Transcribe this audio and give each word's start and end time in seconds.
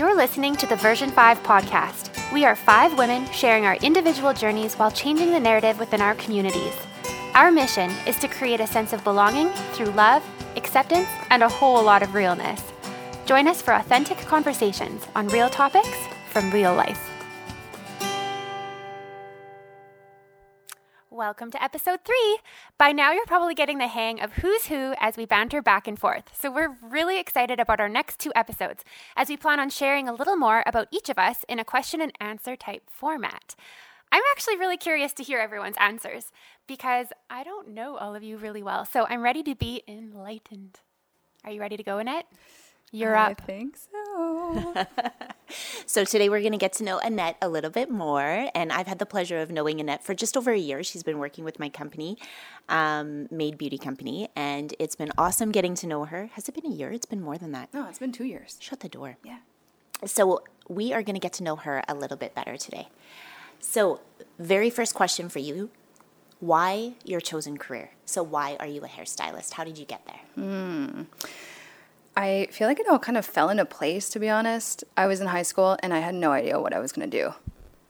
You're 0.00 0.16
listening 0.16 0.56
to 0.56 0.66
the 0.66 0.76
Version 0.76 1.10
5 1.10 1.42
podcast. 1.42 2.32
We 2.32 2.46
are 2.46 2.56
five 2.56 2.96
women 2.96 3.30
sharing 3.32 3.66
our 3.66 3.76
individual 3.82 4.32
journeys 4.32 4.74
while 4.76 4.90
changing 4.90 5.30
the 5.30 5.38
narrative 5.38 5.78
within 5.78 6.00
our 6.00 6.14
communities. 6.14 6.74
Our 7.34 7.50
mission 7.52 7.90
is 8.06 8.18
to 8.20 8.26
create 8.26 8.60
a 8.60 8.66
sense 8.66 8.94
of 8.94 9.04
belonging 9.04 9.50
through 9.74 9.90
love, 9.90 10.24
acceptance, 10.56 11.06
and 11.28 11.42
a 11.42 11.50
whole 11.50 11.84
lot 11.84 12.02
of 12.02 12.14
realness. 12.14 12.62
Join 13.26 13.46
us 13.46 13.60
for 13.60 13.74
authentic 13.74 14.16
conversations 14.20 15.06
on 15.14 15.28
real 15.28 15.50
topics 15.50 15.98
from 16.30 16.50
real 16.50 16.74
life. 16.74 17.09
Welcome 21.20 21.50
to 21.50 21.62
episode 21.62 22.00
three. 22.02 22.38
By 22.78 22.92
now, 22.92 23.12
you're 23.12 23.26
probably 23.26 23.52
getting 23.54 23.76
the 23.76 23.88
hang 23.88 24.22
of 24.22 24.32
who's 24.32 24.68
who 24.68 24.94
as 24.98 25.18
we 25.18 25.26
banter 25.26 25.60
back 25.60 25.86
and 25.86 25.98
forth. 25.98 26.24
So, 26.32 26.50
we're 26.50 26.78
really 26.80 27.20
excited 27.20 27.60
about 27.60 27.78
our 27.78 27.90
next 27.90 28.18
two 28.18 28.32
episodes 28.34 28.84
as 29.16 29.28
we 29.28 29.36
plan 29.36 29.60
on 29.60 29.68
sharing 29.68 30.08
a 30.08 30.14
little 30.14 30.36
more 30.36 30.62
about 30.64 30.88
each 30.90 31.10
of 31.10 31.18
us 31.18 31.44
in 31.46 31.58
a 31.58 31.64
question 31.64 32.00
and 32.00 32.10
answer 32.22 32.56
type 32.56 32.84
format. 32.88 33.54
I'm 34.10 34.22
actually 34.30 34.56
really 34.56 34.78
curious 34.78 35.12
to 35.12 35.22
hear 35.22 35.40
everyone's 35.40 35.76
answers 35.78 36.32
because 36.66 37.08
I 37.28 37.44
don't 37.44 37.68
know 37.68 37.98
all 37.98 38.14
of 38.14 38.22
you 38.22 38.38
really 38.38 38.62
well. 38.62 38.86
So, 38.86 39.04
I'm 39.06 39.20
ready 39.20 39.42
to 39.42 39.54
be 39.54 39.82
enlightened. 39.86 40.80
Are 41.44 41.50
you 41.50 41.60
ready 41.60 41.76
to 41.76 41.82
go, 41.82 41.98
Annette? 41.98 42.28
You're 42.92 43.16
I 43.16 43.32
up. 43.32 43.40
think 43.42 43.76
so. 43.76 44.74
So 45.84 46.04
today 46.04 46.28
we're 46.28 46.38
going 46.40 46.52
to 46.52 46.58
get 46.58 46.74
to 46.74 46.84
know 46.84 46.98
Annette 47.00 47.36
a 47.42 47.48
little 47.48 47.70
bit 47.70 47.90
more, 47.90 48.48
and 48.54 48.70
I've 48.70 48.86
had 48.86 49.00
the 49.00 49.06
pleasure 49.06 49.38
of 49.40 49.50
knowing 49.50 49.80
Annette 49.80 50.04
for 50.04 50.14
just 50.14 50.36
over 50.36 50.52
a 50.52 50.56
year. 50.58 50.84
She's 50.84 51.02
been 51.02 51.18
working 51.18 51.42
with 51.42 51.58
my 51.58 51.68
company, 51.68 52.16
um, 52.68 53.26
Made 53.32 53.58
Beauty 53.58 53.76
Company, 53.76 54.28
and 54.36 54.72
it's 54.78 54.94
been 54.94 55.10
awesome 55.18 55.50
getting 55.50 55.74
to 55.74 55.88
know 55.88 56.04
her. 56.04 56.26
Has 56.34 56.48
it 56.48 56.54
been 56.54 56.70
a 56.70 56.74
year? 56.74 56.92
It's 56.92 57.06
been 57.06 57.20
more 57.20 57.36
than 57.36 57.50
that. 57.50 57.74
no, 57.74 57.88
it's 57.88 57.98
been 57.98 58.12
two 58.12 58.22
years. 58.24 58.58
Shut 58.60 58.78
the 58.78 58.88
door. 58.88 59.16
Yeah. 59.24 59.38
So 60.04 60.44
we 60.68 60.92
are 60.92 61.02
going 61.02 61.16
to 61.16 61.20
get 61.20 61.32
to 61.34 61.42
know 61.42 61.56
her 61.56 61.82
a 61.88 61.94
little 61.96 62.16
bit 62.16 62.32
better 62.32 62.56
today. 62.56 62.88
So, 63.58 64.00
very 64.38 64.70
first 64.70 64.94
question 64.94 65.28
for 65.28 65.40
you: 65.40 65.70
Why 66.38 66.92
your 67.04 67.20
chosen 67.20 67.56
career? 67.58 67.90
So, 68.04 68.22
why 68.22 68.56
are 68.60 68.68
you 68.68 68.82
a 68.84 68.88
hairstylist? 68.88 69.54
How 69.54 69.64
did 69.64 69.78
you 69.78 69.84
get 69.84 70.06
there? 70.06 70.20
I 72.16 72.48
feel 72.50 72.68
like 72.68 72.80
it 72.80 72.88
all 72.88 72.98
kind 72.98 73.16
of 73.16 73.24
fell 73.24 73.48
into 73.48 73.64
place, 73.64 74.08
to 74.10 74.18
be 74.18 74.28
honest. 74.28 74.84
I 74.96 75.06
was 75.06 75.20
in 75.20 75.28
high 75.28 75.42
school 75.42 75.76
and 75.82 75.94
I 75.94 76.00
had 76.00 76.14
no 76.14 76.32
idea 76.32 76.60
what 76.60 76.74
I 76.74 76.78
was 76.78 76.92
going 76.92 77.08
to 77.10 77.18
do. 77.18 77.34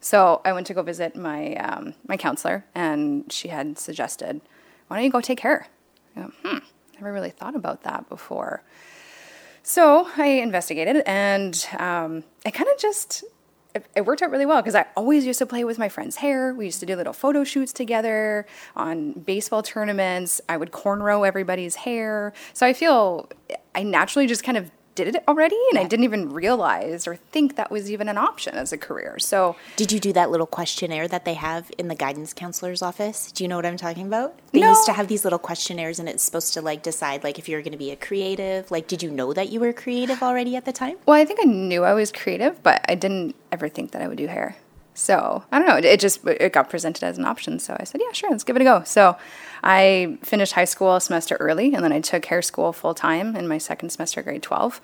So 0.00 0.40
I 0.44 0.52
went 0.52 0.66
to 0.68 0.74
go 0.74 0.82
visit 0.82 1.14
my 1.14 1.54
um, 1.56 1.94
my 2.08 2.16
counselor, 2.16 2.64
and 2.74 3.30
she 3.30 3.48
had 3.48 3.78
suggested, 3.78 4.40
"Why 4.88 4.96
don't 4.96 5.04
you 5.04 5.10
go 5.10 5.20
take 5.20 5.40
hair?" 5.40 5.68
I 6.16 6.20
hmm, 6.20 6.58
never 6.94 7.12
really 7.12 7.30
thought 7.30 7.54
about 7.54 7.82
that 7.82 8.08
before. 8.08 8.62
So 9.62 10.08
I 10.16 10.26
investigated, 10.26 11.02
and 11.04 11.66
um, 11.78 12.24
it 12.46 12.52
kind 12.52 12.70
of 12.72 12.78
just 12.78 13.24
it, 13.74 14.04
worked 14.04 14.22
out 14.22 14.30
really 14.30 14.46
well 14.46 14.60
because 14.60 14.74
I 14.74 14.86
always 14.96 15.26
used 15.26 15.38
to 15.38 15.46
play 15.46 15.64
with 15.64 15.78
my 15.78 15.88
friend's 15.88 16.16
hair. 16.16 16.52
We 16.54 16.64
used 16.66 16.80
to 16.80 16.86
do 16.86 16.96
little 16.96 17.12
photo 17.12 17.44
shoots 17.44 17.72
together 17.72 18.46
on 18.76 19.12
baseball 19.12 19.62
tournaments. 19.62 20.40
I 20.48 20.56
would 20.56 20.72
cornrow 20.72 21.26
everybody's 21.26 21.76
hair. 21.76 22.32
So 22.52 22.66
I 22.66 22.72
feel 22.72 23.28
I 23.74 23.82
naturally 23.82 24.26
just 24.26 24.44
kind 24.44 24.56
of 24.56 24.70
did 25.04 25.14
it 25.16 25.24
already, 25.26 25.56
and 25.70 25.78
I 25.78 25.84
didn't 25.84 26.04
even 26.04 26.32
realize 26.32 27.06
or 27.06 27.16
think 27.16 27.56
that 27.56 27.70
was 27.70 27.90
even 27.90 28.08
an 28.08 28.18
option 28.18 28.54
as 28.54 28.72
a 28.72 28.78
career. 28.78 29.18
So 29.18 29.56
Did 29.76 29.92
you 29.92 30.00
do 30.00 30.12
that 30.12 30.30
little 30.30 30.46
questionnaire 30.46 31.08
that 31.08 31.24
they 31.24 31.34
have 31.34 31.70
in 31.78 31.88
the 31.88 31.94
guidance 31.94 32.32
counselor's 32.34 32.82
office? 32.82 33.32
Do 33.32 33.42
you 33.44 33.48
know 33.48 33.56
what 33.56 33.66
I'm 33.66 33.76
talking 33.76 34.06
about? 34.06 34.38
They 34.52 34.60
No. 34.60 34.68
used 34.68 34.86
to 34.86 34.92
have 34.92 35.08
these 35.08 35.24
little 35.24 35.38
questionnaires 35.38 35.98
and 35.98 36.08
it's 36.08 36.22
supposed 36.22 36.52
to 36.54 36.60
like 36.62 36.82
decide 36.82 37.24
like 37.24 37.38
if 37.38 37.48
you're 37.48 37.62
going 37.62 37.72
to 37.72 37.78
be 37.78 37.90
a 37.90 37.96
creative. 37.96 38.70
Like 38.70 38.86
did 38.88 39.02
you 39.02 39.10
know 39.10 39.32
that 39.32 39.48
you 39.50 39.60
were 39.60 39.72
creative 39.72 40.22
already 40.22 40.56
at 40.56 40.64
the 40.64 40.72
time? 40.72 40.96
Well, 41.06 41.16
I 41.20 41.24
think 41.24 41.40
I 41.40 41.44
knew 41.46 41.84
I 41.84 41.94
was 41.94 42.12
creative, 42.12 42.62
but 42.62 42.84
I 42.88 42.94
didn't 42.94 43.34
ever 43.52 43.68
think 43.68 43.92
that 43.92 44.02
I 44.02 44.08
would 44.08 44.18
do 44.18 44.26
hair. 44.26 44.56
So 45.00 45.42
I 45.50 45.58
don't 45.58 45.66
know. 45.66 45.76
It, 45.76 45.98
just 45.98 46.26
it 46.26 46.52
got 46.52 46.68
presented 46.68 47.04
as 47.04 47.16
an 47.16 47.24
option. 47.24 47.58
So 47.58 47.74
I 47.80 47.84
said, 47.84 48.02
yeah, 48.04 48.12
sure, 48.12 48.30
let's 48.30 48.44
give 48.44 48.54
it 48.56 48.62
a 48.62 48.66
go. 48.66 48.82
So 48.84 49.16
I 49.64 50.18
finished 50.22 50.52
high 50.52 50.66
school 50.66 50.96
a 50.96 51.00
semester 51.00 51.36
early, 51.36 51.74
and 51.74 51.82
then 51.82 51.90
I 51.90 52.00
took 52.00 52.26
hair 52.26 52.42
school 52.42 52.74
full 52.74 52.92
time 52.92 53.34
in 53.34 53.48
my 53.48 53.56
second 53.56 53.88
semester, 53.90 54.22
grade 54.22 54.42
twelve, 54.42 54.82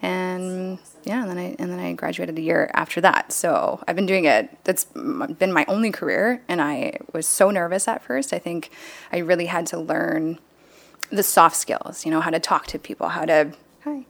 and 0.00 0.78
yeah, 1.04 1.20
and 1.20 1.30
then 1.30 1.36
I 1.38 1.54
and 1.58 1.70
then 1.70 1.78
I 1.78 1.92
graduated 1.92 2.38
a 2.38 2.40
year 2.40 2.70
after 2.72 3.02
that. 3.02 3.30
So 3.30 3.84
I've 3.86 3.94
been 3.94 4.06
doing 4.06 4.24
it. 4.24 4.56
That's 4.64 4.84
been 4.84 5.52
my 5.52 5.66
only 5.68 5.90
career, 5.90 6.42
and 6.48 6.62
I 6.62 6.98
was 7.12 7.26
so 7.26 7.50
nervous 7.50 7.86
at 7.88 8.02
first. 8.02 8.32
I 8.32 8.38
think 8.38 8.70
I 9.12 9.18
really 9.18 9.46
had 9.46 9.66
to 9.66 9.78
learn 9.78 10.38
the 11.10 11.22
soft 11.22 11.56
skills, 11.56 12.06
you 12.06 12.10
know, 12.10 12.22
how 12.22 12.30
to 12.30 12.40
talk 12.40 12.66
to 12.68 12.78
people, 12.78 13.08
how 13.08 13.26
to 13.26 13.52
hi, 13.84 14.06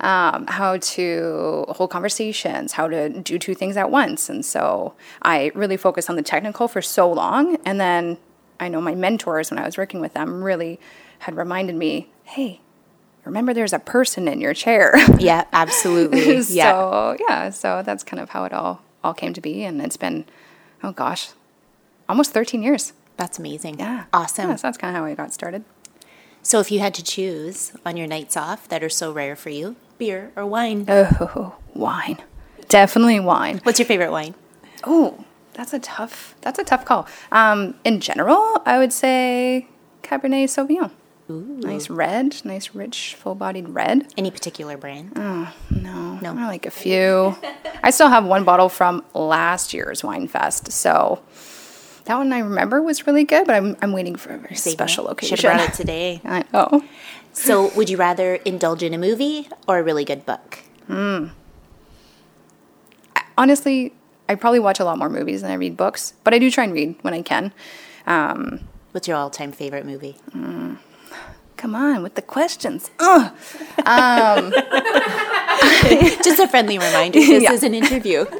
um, 0.00 0.46
how 0.46 0.78
to 0.78 1.66
hold 1.68 1.90
conversations, 1.90 2.72
how 2.72 2.88
to 2.88 3.08
do 3.08 3.38
two 3.38 3.54
things 3.54 3.76
at 3.76 3.90
once. 3.90 4.28
And 4.28 4.44
so 4.44 4.94
I 5.22 5.52
really 5.54 5.76
focused 5.76 6.08
on 6.08 6.16
the 6.16 6.22
technical 6.22 6.68
for 6.68 6.82
so 6.82 7.10
long. 7.10 7.56
And 7.64 7.80
then 7.80 8.18
I 8.58 8.68
know 8.68 8.80
my 8.80 8.94
mentors, 8.94 9.50
when 9.50 9.58
I 9.58 9.64
was 9.64 9.76
working 9.76 10.00
with 10.00 10.14
them, 10.14 10.42
really 10.42 10.80
had 11.20 11.36
reminded 11.36 11.76
me, 11.76 12.08
hey, 12.24 12.60
remember 13.24 13.52
there's 13.52 13.74
a 13.74 13.78
person 13.78 14.26
in 14.26 14.40
your 14.40 14.54
chair. 14.54 14.94
Yeah, 15.18 15.44
absolutely. 15.52 16.36
yeah. 16.48 16.70
So 16.72 17.16
yeah, 17.28 17.50
so 17.50 17.82
that's 17.84 18.02
kind 18.02 18.22
of 18.22 18.30
how 18.30 18.44
it 18.44 18.52
all 18.52 18.82
all 19.04 19.14
came 19.14 19.34
to 19.34 19.40
be. 19.40 19.64
And 19.64 19.80
it's 19.82 19.98
been, 19.98 20.24
oh 20.82 20.92
gosh, 20.92 21.30
almost 22.08 22.32
13 22.32 22.62
years. 22.62 22.94
That's 23.16 23.38
amazing. 23.38 23.78
Yeah. 23.78 24.04
Awesome. 24.14 24.48
Yeah, 24.48 24.56
so 24.56 24.66
that's 24.66 24.78
kind 24.78 24.96
of 24.96 25.00
how 25.00 25.06
I 25.06 25.14
got 25.14 25.34
started. 25.34 25.64
So 26.42 26.58
if 26.58 26.70
you 26.70 26.80
had 26.80 26.94
to 26.94 27.04
choose 27.04 27.72
on 27.84 27.98
your 27.98 28.06
nights 28.06 28.34
off 28.34 28.66
that 28.68 28.82
are 28.82 28.88
so 28.88 29.12
rare 29.12 29.36
for 29.36 29.50
you, 29.50 29.76
beer 30.00 30.32
or 30.34 30.44
wine? 30.46 30.86
Oh, 30.88 31.54
wine. 31.74 32.18
Definitely 32.68 33.20
wine. 33.20 33.60
What's 33.62 33.78
your 33.78 33.86
favorite 33.86 34.10
wine? 34.10 34.34
Oh, 34.82 35.24
that's 35.52 35.72
a 35.72 35.78
tough. 35.78 36.34
That's 36.40 36.58
a 36.58 36.64
tough 36.64 36.84
call. 36.84 37.06
Um, 37.30 37.74
in 37.84 38.00
general, 38.00 38.62
I 38.66 38.78
would 38.78 38.92
say 38.92 39.68
Cabernet 40.02 40.48
Sauvignon. 40.48 40.90
Nice 41.28 41.88
red, 41.88 42.44
nice 42.44 42.74
rich, 42.74 43.14
full-bodied 43.14 43.68
red. 43.68 44.12
Any 44.16 44.32
particular 44.32 44.76
brand? 44.76 45.12
Oh 45.14 45.52
No, 45.70 46.18
No. 46.20 46.34
I 46.36 46.46
like 46.48 46.66
a 46.66 46.72
few. 46.72 47.36
I 47.84 47.90
still 47.90 48.08
have 48.08 48.24
one 48.24 48.42
bottle 48.42 48.68
from 48.68 49.04
last 49.14 49.72
year's 49.72 50.02
Wine 50.02 50.26
Fest, 50.26 50.72
so 50.72 51.22
that 52.06 52.16
one 52.16 52.32
I 52.32 52.40
remember 52.40 52.82
was 52.82 53.06
really 53.06 53.22
good. 53.22 53.46
But 53.46 53.54
I'm 53.54 53.76
I'm 53.80 53.92
waiting 53.92 54.16
for 54.16 54.32
a 54.34 54.38
very 54.38 54.56
Saving 54.56 54.76
special 54.76 55.06
it. 55.08 55.12
occasion. 55.12 55.36
Should 55.36 55.50
have 55.50 55.58
brought 55.58 55.68
it 55.68 55.76
today. 55.76 56.20
I 56.24 56.42
know. 56.52 56.82
So 57.32 57.70
would 57.76 57.88
you 57.88 57.96
rather 57.96 58.34
indulge 58.36 58.82
in 58.82 58.92
a 58.94 58.98
movie 58.98 59.48
or 59.68 59.78
a 59.78 59.82
really 59.82 60.04
good 60.04 60.26
book? 60.26 60.58
Hmm. 60.86 61.28
Honestly, 63.38 63.94
I 64.28 64.34
probably 64.34 64.60
watch 64.60 64.80
a 64.80 64.84
lot 64.84 64.98
more 64.98 65.08
movies 65.08 65.42
than 65.42 65.50
I 65.50 65.54
read 65.54 65.76
books, 65.76 66.12
but 66.24 66.34
I 66.34 66.38
do 66.38 66.50
try 66.50 66.64
and 66.64 66.72
read 66.72 66.96
when 67.02 67.14
I 67.14 67.22
can. 67.22 67.52
Um, 68.06 68.60
What's 68.92 69.06
your 69.08 69.16
all-time 69.16 69.52
favorite 69.52 69.86
movie? 69.86 70.16
Hmm. 70.32 70.74
come 71.56 71.74
on 71.76 72.02
with 72.02 72.14
the 72.16 72.22
questions. 72.22 72.90
Ugh. 72.98 73.32
Um, 73.86 74.50
Just 76.24 76.40
a 76.40 76.48
friendly 76.48 76.78
reminder. 76.78 77.18
This 77.20 77.42
Yeah. 77.44 77.52
is 77.52 77.62
an 77.62 77.74
interview. 77.74 78.26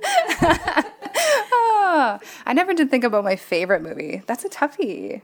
Ah, 1.93 2.21
I 2.47 2.53
never 2.53 2.73
did 2.73 2.89
think 2.91 3.03
about 3.05 3.25
my 3.25 3.35
favorite 3.37 3.83
movie. 3.83 4.23
That's 4.27 4.45
a 4.45 4.49
toughie. 4.49 5.23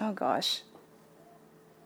Oh 0.00 0.12
gosh. 0.12 0.62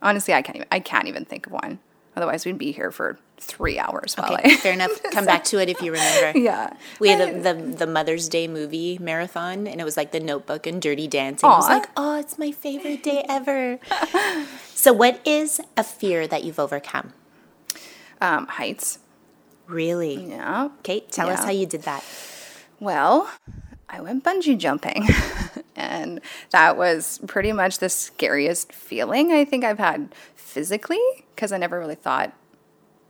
Honestly, 0.02 0.34
I 0.34 0.42
can't 0.42 0.56
even 0.56 0.68
I 0.70 0.80
can't 0.80 1.08
even 1.08 1.24
think 1.24 1.46
of 1.46 1.52
one. 1.52 1.78
Otherwise, 2.14 2.44
we'd 2.44 2.58
be 2.58 2.72
here 2.72 2.90
for 2.90 3.18
three 3.38 3.78
hours. 3.78 4.14
While 4.14 4.34
Okay, 4.34 4.52
I, 4.52 4.56
fair 4.56 4.74
enough. 4.74 5.02
Come 5.12 5.24
back 5.24 5.44
to 5.44 5.58
it 5.58 5.70
if 5.70 5.80
you 5.80 5.92
remember. 5.92 6.38
yeah. 6.38 6.74
We 7.00 7.08
had 7.08 7.20
a, 7.20 7.40
the 7.40 7.54
the 7.54 7.86
Mother's 7.86 8.28
Day 8.28 8.48
movie 8.48 8.98
marathon, 8.98 9.66
and 9.66 9.80
it 9.80 9.84
was 9.84 9.96
like 9.96 10.12
The 10.12 10.20
Notebook 10.20 10.66
and 10.66 10.82
Dirty 10.82 11.08
Dancing. 11.08 11.48
I 11.48 11.56
was 11.56 11.68
like, 11.68 11.88
oh, 11.96 12.18
it's 12.18 12.38
my 12.38 12.52
favorite 12.52 13.02
day 13.02 13.24
ever. 13.28 13.78
so, 14.74 14.92
what 14.92 15.20
is 15.26 15.60
a 15.76 15.84
fear 15.84 16.26
that 16.26 16.44
you've 16.44 16.58
overcome? 16.58 17.14
Um, 18.20 18.46
heights. 18.46 18.98
Really? 19.66 20.26
Yeah. 20.28 20.68
Okay, 20.80 21.00
tell 21.10 21.30
us 21.30 21.44
how 21.44 21.50
you 21.50 21.64
did 21.66 21.82
that. 21.82 22.04
Well, 22.78 23.30
I 23.88 24.00
went 24.00 24.22
bungee 24.22 24.58
jumping, 24.58 25.08
and 25.82 26.20
that 26.50 26.76
was 26.76 27.20
pretty 27.26 27.52
much 27.52 27.78
the 27.78 27.88
scariest 27.88 28.72
feeling 28.72 29.32
I 29.32 29.44
think 29.44 29.64
I've 29.64 29.78
had 29.78 30.14
physically 30.34 31.00
because 31.34 31.52
I 31.52 31.58
never 31.58 31.78
really 31.78 31.94
thought 31.94 32.32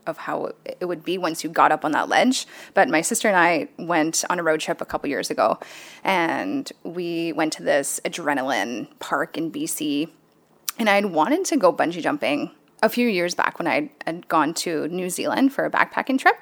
of 0.06 0.18
how 0.18 0.52
it 0.64 0.84
would 0.84 1.04
be 1.04 1.16
once 1.16 1.44
you 1.44 1.50
got 1.50 1.70
up 1.70 1.84
on 1.84 1.92
that 1.92 2.08
ledge. 2.08 2.46
But 2.74 2.88
my 2.88 3.02
sister 3.02 3.28
and 3.28 3.36
I 3.36 3.68
went 3.78 4.24
on 4.28 4.38
a 4.38 4.42
road 4.42 4.60
trip 4.60 4.80
a 4.80 4.84
couple 4.84 5.08
years 5.08 5.30
ago, 5.30 5.58
and 6.02 6.70
we 6.82 7.32
went 7.32 7.52
to 7.54 7.62
this 7.62 8.00
adrenaline 8.04 8.88
park 8.98 9.38
in 9.38 9.52
BC. 9.52 10.08
And 10.78 10.88
I'd 10.88 11.06
wanted 11.06 11.44
to 11.46 11.56
go 11.56 11.72
bungee 11.72 12.02
jumping 12.02 12.50
a 12.82 12.88
few 12.88 13.06
years 13.06 13.34
back 13.34 13.58
when 13.58 13.68
I 13.68 13.92
had 14.04 14.26
gone 14.26 14.54
to 14.54 14.88
New 14.88 15.08
Zealand 15.08 15.52
for 15.52 15.64
a 15.64 15.70
backpacking 15.70 16.18
trip, 16.18 16.36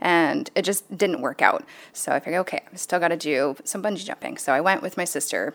and 0.00 0.50
it 0.54 0.62
just 0.62 0.96
didn't 0.96 1.20
work 1.20 1.42
out. 1.42 1.64
So 1.92 2.12
I 2.12 2.20
figured, 2.20 2.40
okay, 2.42 2.62
I've 2.72 2.80
still 2.80 2.98
got 2.98 3.08
to 3.08 3.16
do 3.16 3.56
some 3.64 3.82
bungee 3.82 4.06
jumping. 4.06 4.38
So 4.38 4.52
I 4.52 4.60
went 4.60 4.80
with 4.80 4.96
my 4.96 5.04
sister 5.04 5.54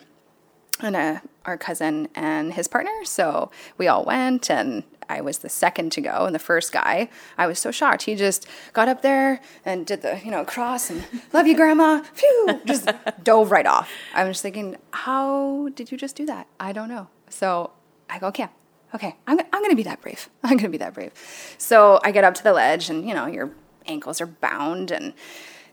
and 0.79 0.95
uh, 0.95 1.19
our 1.45 1.57
cousin 1.57 2.09
and 2.15 2.53
his 2.53 2.67
partner. 2.67 3.03
So 3.03 3.51
we 3.77 3.87
all 3.87 4.03
went, 4.03 4.49
and 4.49 4.83
I 5.09 5.21
was 5.21 5.39
the 5.39 5.49
second 5.49 5.91
to 5.93 6.01
go, 6.01 6.25
and 6.25 6.35
the 6.35 6.39
first 6.39 6.71
guy, 6.71 7.09
I 7.37 7.47
was 7.47 7.59
so 7.59 7.71
shocked. 7.71 8.03
He 8.03 8.15
just 8.15 8.47
got 8.73 8.87
up 8.87 9.01
there 9.01 9.41
and 9.65 9.85
did 9.85 10.01
the, 10.01 10.19
you 10.23 10.31
know, 10.31 10.45
cross 10.45 10.89
and 10.89 11.05
love 11.33 11.47
you, 11.47 11.55
grandma, 11.55 12.03
phew, 12.13 12.61
just 12.65 12.89
dove 13.23 13.51
right 13.51 13.65
off. 13.65 13.91
I 14.13 14.23
was 14.25 14.41
thinking, 14.41 14.77
how 14.91 15.69
did 15.75 15.91
you 15.91 15.97
just 15.97 16.15
do 16.15 16.25
that? 16.25 16.47
I 16.59 16.73
don't 16.73 16.89
know. 16.89 17.07
So 17.29 17.71
I 18.09 18.19
go, 18.19 18.27
okay, 18.27 18.47
okay, 18.93 19.15
I'm, 19.25 19.39
I'm 19.51 19.69
to 19.69 19.75
be 19.75 19.83
that 19.83 20.01
brave. 20.01 20.29
I'm 20.43 20.57
to 20.59 20.69
be 20.69 20.77
that 20.77 20.93
brave. 20.93 21.11
So 21.57 21.99
I 22.03 22.11
get 22.11 22.23
up 22.23 22.33
to 22.35 22.43
the 22.43 22.53
ledge, 22.53 22.89
and, 22.89 23.07
you 23.07 23.13
know, 23.13 23.25
your 23.25 23.51
ankles 23.85 24.19
are 24.21 24.27
bound, 24.27 24.91
and 24.91 25.13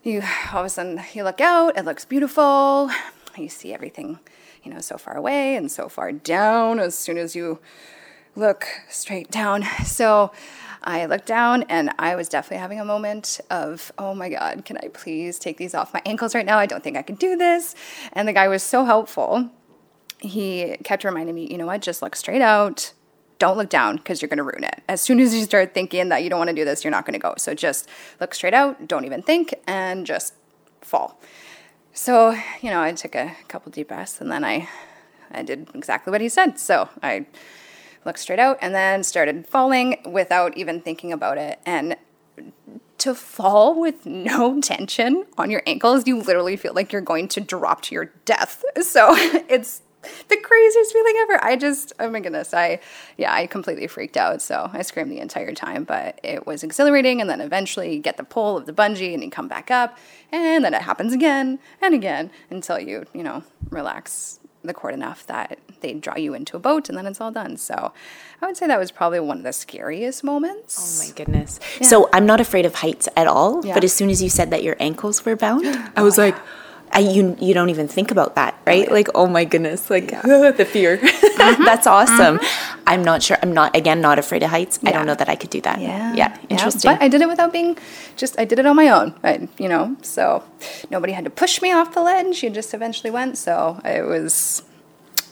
you 0.05 0.21
all 0.53 0.59
of 0.59 0.65
a 0.67 0.69
sudden 0.69 1.01
you 1.13 1.23
look 1.23 1.41
out, 1.41 1.77
it 1.77 1.83
looks 1.83 2.05
beautiful. 2.05 2.89
You 3.35 3.49
see 3.49 3.73
everything, 3.73 4.19
you 4.65 4.73
know, 4.73 4.81
so 4.81 4.97
far 4.97 5.15
away 5.15 5.55
and 5.55 5.71
so 5.71 5.87
far 5.87 6.11
down 6.11 6.79
as 6.79 6.95
soon 6.95 7.17
as 7.17 7.35
you 7.35 7.59
look 8.35 8.67
straight 8.89 9.31
down. 9.31 9.63
So 9.85 10.31
I 10.83 11.05
looked 11.05 11.25
down 11.25 11.63
and 11.63 11.91
I 11.97 12.15
was 12.15 12.27
definitely 12.27 12.57
having 12.57 12.79
a 12.79 12.85
moment 12.85 13.39
of, 13.49 13.91
oh 13.97 14.13
my 14.13 14.29
God, 14.29 14.65
can 14.65 14.77
I 14.77 14.89
please 14.89 15.39
take 15.39 15.57
these 15.57 15.73
off 15.73 15.93
my 15.93 16.01
ankles 16.05 16.35
right 16.35 16.45
now? 16.45 16.57
I 16.57 16.65
don't 16.65 16.83
think 16.83 16.97
I 16.97 17.01
can 17.01 17.15
do 17.15 17.35
this. 17.35 17.75
And 18.13 18.27
the 18.27 18.33
guy 18.33 18.47
was 18.47 18.61
so 18.61 18.85
helpful. 18.85 19.49
He 20.19 20.77
kept 20.83 21.03
reminding 21.03 21.35
me, 21.35 21.47
you 21.49 21.57
know 21.57 21.65
what, 21.65 21.81
just 21.81 22.01
look 22.01 22.15
straight 22.15 22.41
out. 22.41 22.93
Don't 23.37 23.57
look 23.57 23.69
down 23.69 23.97
because 23.97 24.21
you're 24.21 24.29
going 24.29 24.37
to 24.37 24.43
ruin 24.43 24.63
it. 24.63 24.81
As 24.87 25.01
soon 25.01 25.19
as 25.19 25.35
you 25.35 25.43
start 25.43 25.73
thinking 25.73 26.09
that 26.09 26.23
you 26.23 26.29
don't 26.29 26.39
want 26.39 26.49
to 26.49 26.55
do 26.55 26.63
this, 26.63 26.83
you're 26.83 26.91
not 26.91 27.05
going 27.05 27.13
to 27.13 27.19
go. 27.19 27.33
So 27.37 27.53
just 27.53 27.89
look 28.21 28.33
straight 28.33 28.53
out, 28.53 28.87
don't 28.87 29.05
even 29.05 29.21
think, 29.21 29.53
and 29.67 30.05
just 30.05 30.33
fall. 30.81 31.19
So, 31.95 32.37
you 32.61 32.69
know, 32.69 32.81
I 32.81 32.91
took 32.91 33.15
a 33.15 33.35
couple 33.47 33.71
deep 33.71 33.87
breaths 33.87 34.19
and 34.19 34.29
then 34.29 34.43
I 34.43 34.67
I 35.31 35.43
did 35.43 35.69
exactly 35.73 36.11
what 36.11 36.19
he 36.21 36.29
said. 36.29 36.59
So 36.59 36.89
I 37.01 37.25
looked 38.05 38.19
straight 38.19 38.37
out 38.37 38.59
and 38.61 38.75
then 38.75 39.01
started 39.03 39.47
falling 39.47 39.97
without 40.05 40.57
even 40.57 40.81
thinking 40.81 41.13
about 41.13 41.37
it. 41.37 41.59
And 41.65 41.95
to 42.97 43.15
fall 43.15 43.79
with 43.79 44.05
no 44.05 44.59
tension 44.61 45.25
on 45.37 45.49
your 45.49 45.63
ankles, 45.65 46.05
you 46.05 46.21
literally 46.21 46.57
feel 46.57 46.73
like 46.73 46.91
you're 46.91 47.01
going 47.01 47.29
to 47.29 47.39
drop 47.41 47.81
to 47.83 47.95
your 47.95 48.11
death. 48.25 48.63
So 48.81 49.07
it's 49.49 49.81
the 50.29 50.37
craziest 50.37 50.93
feeling 50.93 51.15
ever. 51.19 51.43
I 51.43 51.55
just, 51.55 51.93
oh 51.99 52.09
my 52.09 52.19
goodness, 52.19 52.53
I, 52.53 52.79
yeah, 53.17 53.33
I 53.33 53.47
completely 53.47 53.87
freaked 53.87 54.17
out. 54.17 54.41
So 54.41 54.69
I 54.71 54.81
screamed 54.81 55.11
the 55.11 55.19
entire 55.19 55.53
time, 55.53 55.83
but 55.83 56.19
it 56.23 56.45
was 56.45 56.63
exhilarating. 56.63 57.21
And 57.21 57.29
then 57.29 57.41
eventually 57.41 57.93
you 57.95 58.01
get 58.01 58.17
the 58.17 58.23
pull 58.23 58.57
of 58.57 58.65
the 58.65 58.73
bungee 58.73 59.13
and 59.13 59.23
you 59.23 59.29
come 59.29 59.47
back 59.47 59.71
up. 59.71 59.97
And 60.31 60.63
then 60.63 60.73
it 60.73 60.81
happens 60.81 61.13
again 61.13 61.59
and 61.81 61.93
again 61.93 62.31
until 62.49 62.79
you, 62.79 63.05
you 63.13 63.23
know, 63.23 63.43
relax 63.69 64.39
the 64.65 64.73
cord 64.73 64.93
enough 64.93 65.25
that 65.27 65.59
they 65.81 65.93
draw 65.93 66.15
you 66.17 66.33
into 66.33 66.57
a 66.57 66.59
boat 66.59 66.89
and 66.89 66.97
then 66.97 67.05
it's 67.05 67.21
all 67.21 67.31
done. 67.31 67.57
So 67.57 67.93
I 68.41 68.45
would 68.45 68.57
say 68.57 68.67
that 68.67 68.79
was 68.79 68.91
probably 68.91 69.19
one 69.19 69.37
of 69.37 69.43
the 69.43 69.53
scariest 69.53 70.23
moments. 70.23 71.01
Oh 71.01 71.07
my 71.07 71.13
goodness. 71.13 71.59
Yeah. 71.79 71.87
So 71.87 72.09
I'm 72.13 72.25
not 72.25 72.39
afraid 72.39 72.65
of 72.65 72.75
heights 72.75 73.07
at 73.15 73.27
all, 73.27 73.65
yeah. 73.65 73.73
but 73.73 73.83
as 73.83 73.93
soon 73.93 74.09
as 74.09 74.21
you 74.21 74.29
said 74.29 74.49
that 74.51 74.63
your 74.63 74.75
ankles 74.79 75.25
were 75.25 75.35
bound, 75.35 75.65
I 75.95 76.01
was 76.01 76.17
like, 76.17 76.35
I, 76.91 76.99
you 76.99 77.35
you 77.41 77.53
don't 77.53 77.69
even 77.69 77.87
think 77.87 78.11
about 78.11 78.35
that, 78.35 78.57
right? 78.65 78.89
Like, 78.89 79.09
oh 79.15 79.27
my 79.27 79.43
goodness, 79.43 79.89
like 79.89 80.11
yeah. 80.11 80.21
the 80.51 80.65
fear. 80.65 80.97
Mm-hmm. 80.97 81.63
That's 81.65 81.87
awesome. 81.87 82.37
Mm-hmm. 82.37 82.81
I'm 82.87 83.03
not 83.03 83.21
sure. 83.21 83.37
I'm 83.41 83.53
not 83.53 83.75
again 83.75 84.01
not 84.01 84.17
afraid 84.17 84.43
of 84.43 84.49
heights. 84.49 84.79
Yeah. 84.81 84.89
I 84.89 84.93
don't 84.93 85.05
know 85.05 85.15
that 85.15 85.27
I 85.27 85.35
could 85.35 85.49
do 85.49 85.61
that. 85.61 85.81
Yeah, 85.81 86.13
yeah, 86.13 86.37
interesting. 86.49 86.91
Yeah. 86.91 86.97
But 86.97 87.03
I 87.03 87.07
did 87.09 87.21
it 87.21 87.27
without 87.27 87.51
being 87.51 87.77
just. 88.15 88.39
I 88.39 88.45
did 88.45 88.59
it 88.59 88.65
on 88.65 88.75
my 88.75 88.89
own. 88.89 89.13
I, 89.23 89.49
you 89.57 89.67
know, 89.67 89.97
so 90.03 90.43
nobody 90.89 91.13
had 91.13 91.25
to 91.25 91.29
push 91.29 91.61
me 91.61 91.73
off 91.73 91.93
the 91.93 92.01
ledge. 92.01 92.43
You 92.43 92.49
just 92.49 92.73
eventually 92.73 93.11
went. 93.11 93.37
So 93.37 93.81
it 93.83 94.05
was 94.05 94.63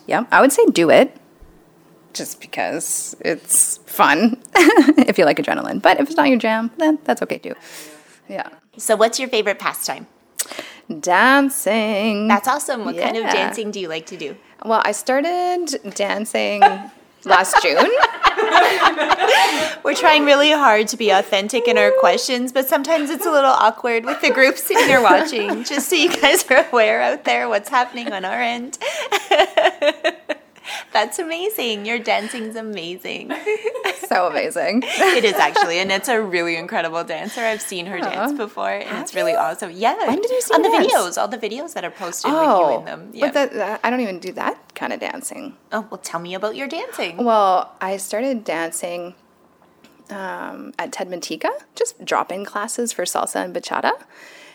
yeah, 0.08 0.26
I 0.32 0.42
would 0.42 0.52
say 0.52 0.66
do 0.66 0.90
it 0.90 1.16
just 2.14 2.42
because 2.42 3.16
it's 3.22 3.78
fun 3.86 4.42
if 4.56 5.18
you 5.18 5.26
like 5.26 5.38
adrenaline. 5.38 5.82
But 5.82 6.00
if 6.00 6.08
it's 6.08 6.18
not 6.18 6.28
your 6.28 6.38
jam, 6.38 6.72
then 6.78 7.00
that's 7.04 7.22
okay 7.24 7.38
too. 7.38 7.56
Yeah. 8.28 8.50
So, 8.78 8.96
what's 8.96 9.20
your 9.20 9.30
favorite 9.30 9.60
pastime? 9.60 10.08
Dancing. 11.00 12.28
That's 12.28 12.48
awesome. 12.48 12.86
What 12.86 12.96
yeah. 12.96 13.06
kind 13.06 13.18
of 13.18 13.24
dancing 13.26 13.72
do 13.72 13.80
you 13.80 13.88
like 13.88 14.06
to 14.08 14.18
do? 14.18 14.36
Well, 14.66 14.82
I 14.84 14.92
started 14.92 15.94
dancing 15.96 16.62
last 17.26 17.62
June. 17.62 17.78
We're 19.84 19.96
trying 19.96 20.26
really 20.26 20.52
hard 20.52 20.88
to 20.90 20.98
be 20.98 21.10
authentic 21.10 21.68
in 21.68 21.78
our 21.78 21.92
questions, 22.00 22.52
but 22.52 22.68
sometimes 22.68 23.10
it's 23.10 23.26
a 23.26 23.32
little 23.32 23.52
awkward 23.52 24.06
with 24.06 24.22
the 24.22 24.32
group 24.32 24.58
sitting 24.58 24.86
here 24.86 25.02
watching, 25.02 25.64
just 25.64 25.90
so 25.90 25.96
you 25.96 26.16
guys 26.22 26.50
are 26.50 26.66
aware 26.70 27.02
out 27.02 27.26
there 27.26 27.50
what's 27.50 27.70
happening 27.70 28.12
on 28.12 28.26
our 28.26 28.42
end. 28.42 28.78
That's 30.92 31.20
amazing. 31.20 31.86
Your 31.86 32.00
dancing's 32.00 32.56
amazing. 32.56 33.32
so 34.08 34.28
amazing. 34.28 34.84
it 34.86 35.24
is 35.24 35.34
actually, 35.34 35.80
and 35.80 35.92
it's 35.92 36.08
a 36.08 36.22
really 36.22 36.56
incredible 36.56 37.04
dancer. 37.04 37.42
I've 37.42 37.62
seen 37.62 37.86
her 37.88 38.00
dance 38.00 38.34
before, 38.34 38.70
and 38.70 38.88
Have 38.90 39.02
it's 39.04 39.16
really 39.16 39.32
you? 39.32 39.38
awesome. 39.38 39.72
Yeah. 39.72 39.96
When 40.08 40.22
did 40.22 40.32
you 40.32 40.42
see 40.42 40.54
on 40.54 40.62
the 40.62 40.70
videos? 40.70 41.18
All 41.18 41.28
the 41.28 41.38
videos 41.38 41.74
that 41.74 41.84
are 41.84 41.92
posted 41.92 42.32
oh, 42.34 42.60
with 42.60 42.70
you 42.70 42.80
in 42.80 42.86
them. 42.86 43.10
Yeah. 43.14 43.32
But 43.32 43.54
that, 43.54 43.80
I 43.84 43.90
don't 43.90 44.02
even 44.02 44.20
do 44.20 44.32
that 44.34 44.76
kind 44.76 44.94
of 44.94 45.00
dancing. 45.00 45.56
Oh 45.72 45.88
well, 45.90 46.00
tell 46.00 46.20
me 46.20 46.34
about 46.34 46.56
your 46.56 46.68
dancing. 46.68 47.18
Well, 47.18 47.74
I 47.82 47.98
started 47.98 48.44
dancing 48.44 49.16
um, 50.10 50.74
at 50.78 50.92
Ted 50.92 51.10
Mantica, 51.10 51.50
just 51.76 52.04
drop-in 52.04 52.46
classes 52.46 52.92
for 52.92 53.04
salsa 53.04 53.44
and 53.44 53.56
bachata 53.56 53.94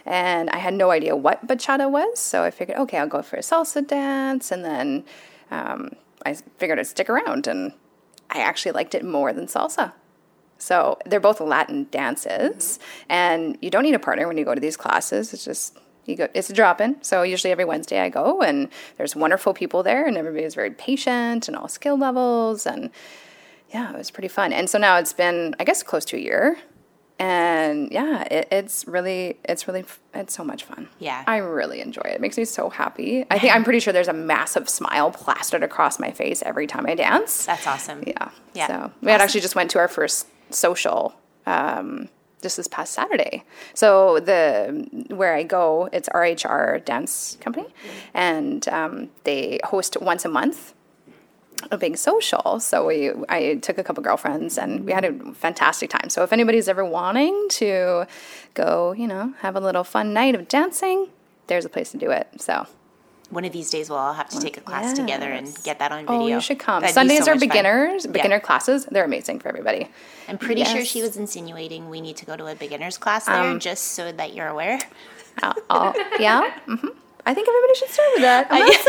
and 0.08 0.48
I 0.50 0.56
had 0.56 0.72
no 0.72 0.90
idea 0.90 1.14
what 1.14 1.46
bachata 1.46 1.90
was. 1.90 2.18
So 2.18 2.42
I 2.42 2.50
figured, 2.50 2.78
okay, 2.78 2.96
I'll 2.96 3.06
go 3.06 3.20
for 3.20 3.36
a 3.36 3.40
salsa 3.40 3.86
dance, 3.86 4.50
and 4.50 4.64
then 4.64 5.04
um, 5.50 5.90
I 6.24 6.34
figured 6.58 6.78
I'd 6.78 6.86
stick 6.86 7.08
around, 7.08 7.46
and 7.46 7.72
I 8.30 8.40
actually 8.40 8.72
liked 8.72 8.94
it 8.94 9.04
more 9.04 9.32
than 9.32 9.46
salsa. 9.46 9.92
So 10.58 10.98
they're 11.06 11.20
both 11.20 11.40
Latin 11.40 11.86
dances, 11.90 12.78
and 13.08 13.56
you 13.62 13.70
don't 13.70 13.84
need 13.84 13.94
a 13.94 13.98
partner 13.98 14.26
when 14.26 14.36
you 14.36 14.44
go 14.44 14.54
to 14.54 14.60
these 14.60 14.76
classes. 14.76 15.32
It's 15.32 15.44
just 15.44 15.78
you 16.04 16.16
go. 16.16 16.28
It's 16.34 16.50
a 16.50 16.52
drop-in. 16.52 17.02
So 17.02 17.22
usually 17.22 17.52
every 17.52 17.64
Wednesday 17.64 18.00
I 18.00 18.08
go, 18.08 18.42
and 18.42 18.68
there's 18.96 19.14
wonderful 19.14 19.54
people 19.54 19.82
there, 19.82 20.06
and 20.06 20.16
everybody's 20.16 20.54
very 20.54 20.70
patient 20.70 21.48
and 21.48 21.56
all 21.56 21.68
skill 21.68 21.96
levels, 21.96 22.66
and 22.66 22.90
yeah, 23.72 23.92
it 23.92 23.98
was 23.98 24.10
pretty 24.10 24.28
fun. 24.28 24.52
And 24.52 24.68
so 24.68 24.78
now 24.78 24.96
it's 24.96 25.12
been, 25.12 25.54
I 25.60 25.64
guess, 25.64 25.82
close 25.82 26.04
to 26.06 26.16
a 26.16 26.20
year 26.20 26.58
and 27.18 27.90
yeah 27.90 28.22
it, 28.30 28.48
it's 28.50 28.86
really 28.86 29.38
it's 29.44 29.66
really 29.66 29.84
it's 30.14 30.34
so 30.34 30.44
much 30.44 30.64
fun. 30.64 30.88
Yeah. 30.98 31.24
I 31.26 31.38
really 31.38 31.80
enjoy 31.80 32.02
it. 32.04 32.14
It 32.14 32.20
makes 32.20 32.36
me 32.36 32.44
so 32.44 32.70
happy. 32.70 33.24
I 33.30 33.38
think 33.38 33.54
i'm 33.54 33.64
pretty 33.64 33.80
sure 33.80 33.92
there's 33.92 34.08
a 34.08 34.12
massive 34.12 34.68
smile 34.68 35.10
plastered 35.10 35.62
across 35.62 35.98
my 35.98 36.10
face 36.10 36.42
every 36.42 36.66
time 36.66 36.86
i 36.86 36.94
dance. 36.94 37.46
That's 37.46 37.66
awesome. 37.66 38.04
Yeah. 38.06 38.30
Yeah. 38.54 38.66
So 38.66 38.92
we 39.02 39.10
had 39.10 39.20
actually 39.20 39.40
just 39.42 39.54
went 39.54 39.70
to 39.72 39.78
our 39.78 39.88
first 39.88 40.26
social 40.50 41.14
um, 41.46 42.08
just 42.42 42.56
this 42.56 42.68
past 42.68 42.92
Saturday. 42.92 43.44
So 43.74 44.20
the 44.20 44.86
where 45.08 45.34
I 45.34 45.42
go, 45.42 45.88
it's 45.92 46.08
RHR 46.10 46.84
Dance 46.84 47.36
Company, 47.40 47.66
and 48.14 48.66
um, 48.68 49.10
they 49.24 49.60
host 49.64 49.96
once 50.00 50.24
a 50.24 50.28
month 50.28 50.74
a 51.70 51.78
big 51.78 51.96
social. 51.96 52.60
So 52.60 52.86
we 52.86 53.10
I 53.28 53.56
took 53.56 53.78
a 53.78 53.84
couple 53.84 54.02
girlfriends 54.02 54.58
and 54.58 54.84
we 54.84 54.92
had 54.92 55.04
a 55.04 55.32
fantastic 55.34 55.90
time. 55.90 56.08
So 56.10 56.22
if 56.22 56.32
anybody's 56.32 56.68
ever 56.68 56.84
wanting 56.84 57.48
to 57.50 58.06
go, 58.54 58.92
you 58.92 59.06
know, 59.06 59.34
have 59.40 59.56
a 59.56 59.60
little 59.60 59.84
fun 59.84 60.12
night 60.12 60.34
of 60.34 60.48
dancing, 60.48 61.08
there's 61.46 61.64
a 61.64 61.68
place 61.68 61.90
to 61.92 61.98
do 61.98 62.10
it. 62.10 62.28
So 62.38 62.66
one 63.30 63.44
of 63.44 63.52
these 63.52 63.70
days 63.70 63.90
we'll 63.90 63.98
all 63.98 64.14
have 64.14 64.28
to 64.30 64.40
take 64.40 64.56
a 64.56 64.60
class 64.60 64.84
yes. 64.84 64.98
together 64.98 65.30
and 65.30 65.54
get 65.62 65.80
that 65.80 65.92
on 65.92 66.06
video. 66.06 66.14
Oh, 66.14 66.26
you 66.26 66.40
should 66.40 66.58
come. 66.58 66.80
That'd 66.80 66.94
Sundays 66.94 67.26
so 67.26 67.32
are 67.32 67.38
beginners, 67.38 68.04
fun. 68.04 68.12
beginner 68.12 68.36
yeah. 68.36 68.40
classes. 68.40 68.86
They're 68.86 69.04
amazing 69.04 69.40
for 69.40 69.48
everybody. 69.48 69.88
I'm 70.28 70.38
pretty 70.38 70.62
yes. 70.62 70.72
sure 70.72 70.84
she 70.84 71.02
was 71.02 71.16
insinuating 71.16 71.90
we 71.90 72.00
need 72.00 72.16
to 72.18 72.26
go 72.26 72.36
to 72.36 72.46
a 72.46 72.54
beginner's 72.54 72.96
class 72.96 73.26
there 73.26 73.34
um, 73.34 73.60
just 73.60 73.88
so 73.88 74.10
that 74.12 74.34
you're 74.34 74.48
aware. 74.48 74.78
Uh, 75.42 75.54
uh, 75.68 75.92
yeah. 76.18 76.58
Mm-hmm. 76.68 76.88
I 77.26 77.34
think 77.34 77.46
everybody 77.48 77.74
should 77.74 77.90
start 77.90 78.08
with 78.14 78.22
that. 78.22 78.46
I'm 78.50 78.66
not 78.66 78.74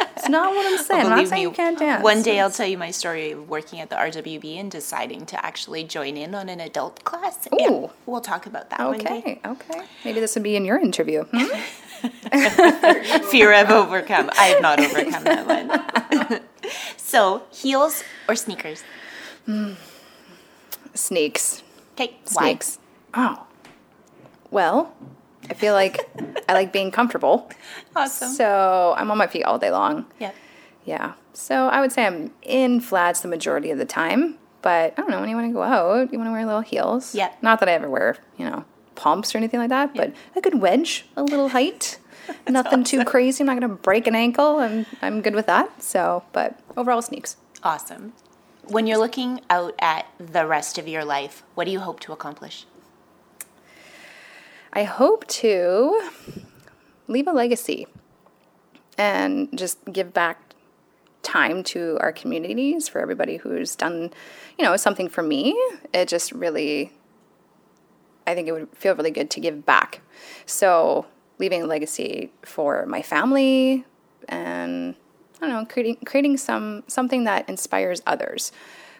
saying 0.00 0.06
it's 0.16 0.28
not 0.28 0.54
what 0.54 0.66
I'm 0.66 0.78
saying. 0.78 1.04
Well, 1.04 1.12
I'm 1.12 1.18
not 1.18 1.28
saying 1.28 1.38
me, 1.40 1.48
you 1.48 1.50
can't 1.52 1.78
dance. 1.78 2.02
One 2.02 2.22
day 2.22 2.40
I'll 2.40 2.50
tell 2.50 2.66
you 2.66 2.76
my 2.76 2.90
story 2.90 3.32
of 3.32 3.48
working 3.48 3.80
at 3.80 3.88
the 3.88 3.96
RWB 3.96 4.56
and 4.60 4.70
deciding 4.70 5.24
to 5.26 5.44
actually 5.44 5.84
join 5.84 6.16
in 6.16 6.34
on 6.34 6.48
an 6.48 6.60
adult 6.60 7.04
class. 7.04 7.48
Ooh. 7.60 7.90
We'll 8.04 8.20
talk 8.20 8.46
about 8.46 8.70
that 8.70 8.80
one. 8.80 9.00
okay, 9.00 9.40
Okay, 9.44 9.82
Maybe 10.04 10.20
this 10.20 10.34
would 10.34 10.42
be 10.42 10.56
in 10.56 10.64
your 10.64 10.78
interview. 10.78 11.24
Hmm? 11.32 11.46
Fear 13.30 13.52
I've 13.54 13.70
overcome. 13.70 14.30
I 14.38 14.44
have 14.48 14.62
not 14.62 14.78
overcome 14.80 15.24
that 15.24 15.46
one. 15.46 16.40
so, 16.96 17.42
heels 17.50 18.02
or 18.28 18.36
sneakers? 18.36 18.84
Mm. 19.48 19.76
Sneaks. 20.94 21.62
Okay, 21.94 22.16
sneaks. 22.24 22.78
Oh. 23.14 23.46
Well, 24.50 24.94
I 25.48 25.54
feel 25.54 25.74
like 25.74 26.08
I 26.48 26.54
like 26.54 26.72
being 26.72 26.90
comfortable. 26.90 27.50
Awesome. 27.94 28.30
So 28.30 28.94
I'm 28.96 29.10
on 29.10 29.18
my 29.18 29.26
feet 29.26 29.44
all 29.44 29.58
day 29.58 29.70
long. 29.70 30.06
Yeah. 30.18 30.32
Yeah. 30.84 31.14
So 31.32 31.68
I 31.68 31.80
would 31.80 31.92
say 31.92 32.06
I'm 32.06 32.32
in 32.42 32.80
flats 32.80 33.20
the 33.20 33.28
majority 33.28 33.70
of 33.70 33.78
the 33.78 33.84
time. 33.84 34.38
But 34.62 34.94
I 34.96 35.00
don't 35.00 35.10
know, 35.10 35.20
when 35.20 35.28
you 35.28 35.36
want 35.36 35.48
to 35.48 35.52
go 35.52 35.62
out, 35.62 36.12
you 36.12 36.18
want 36.18 36.28
to 36.28 36.32
wear 36.32 36.44
little 36.44 36.60
heels. 36.60 37.14
Yeah. 37.14 37.32
Not 37.40 37.60
that 37.60 37.68
I 37.68 37.72
ever 37.72 37.88
wear, 37.88 38.16
you 38.36 38.44
know, 38.44 38.64
pumps 38.96 39.32
or 39.32 39.38
anything 39.38 39.60
like 39.60 39.68
that, 39.68 39.94
yeah. 39.94 40.06
but 40.06 40.14
a 40.34 40.40
good 40.40 40.60
wedge, 40.60 41.04
a 41.14 41.22
little 41.22 41.50
height. 41.50 42.00
Nothing 42.48 42.80
awesome. 42.80 42.84
too 42.84 43.04
crazy. 43.04 43.42
I'm 43.42 43.46
not 43.46 43.60
going 43.60 43.70
to 43.70 43.76
break 43.76 44.08
an 44.08 44.16
ankle. 44.16 44.58
I'm, 44.58 44.84
I'm 45.02 45.22
good 45.22 45.36
with 45.36 45.46
that. 45.46 45.82
So, 45.82 46.24
but 46.32 46.58
overall, 46.76 47.00
sneaks. 47.00 47.36
Awesome. 47.62 48.12
When 48.64 48.88
you're 48.88 48.98
looking 48.98 49.40
out 49.48 49.74
at 49.78 50.06
the 50.18 50.44
rest 50.44 50.78
of 50.78 50.88
your 50.88 51.04
life, 51.04 51.44
what 51.54 51.66
do 51.66 51.70
you 51.70 51.78
hope 51.78 52.00
to 52.00 52.12
accomplish? 52.12 52.66
I 54.76 54.82
hope 54.82 55.26
to 55.28 56.10
leave 57.08 57.26
a 57.26 57.32
legacy 57.32 57.86
and 58.98 59.48
just 59.58 59.82
give 59.90 60.12
back 60.12 60.38
time 61.22 61.62
to 61.64 61.96
our 62.02 62.12
communities 62.12 62.86
for 62.86 63.00
everybody 63.00 63.38
who's 63.38 63.74
done, 63.74 64.10
you 64.58 64.64
know, 64.66 64.76
something 64.76 65.08
for 65.08 65.22
me. 65.22 65.58
It 65.94 66.08
just 66.08 66.30
really, 66.30 66.92
I 68.26 68.34
think 68.34 68.48
it 68.48 68.52
would 68.52 68.68
feel 68.76 68.94
really 68.94 69.10
good 69.10 69.30
to 69.30 69.40
give 69.40 69.64
back. 69.64 70.02
So, 70.44 71.06
leaving 71.38 71.62
a 71.62 71.66
legacy 71.66 72.30
for 72.42 72.84
my 72.84 73.00
family 73.00 73.86
and 74.28 74.94
I 75.40 75.46
don't 75.46 75.54
know, 75.54 75.64
creating 75.64 76.04
creating 76.04 76.36
some 76.36 76.84
something 76.86 77.24
that 77.24 77.48
inspires 77.48 78.02
others. 78.06 78.52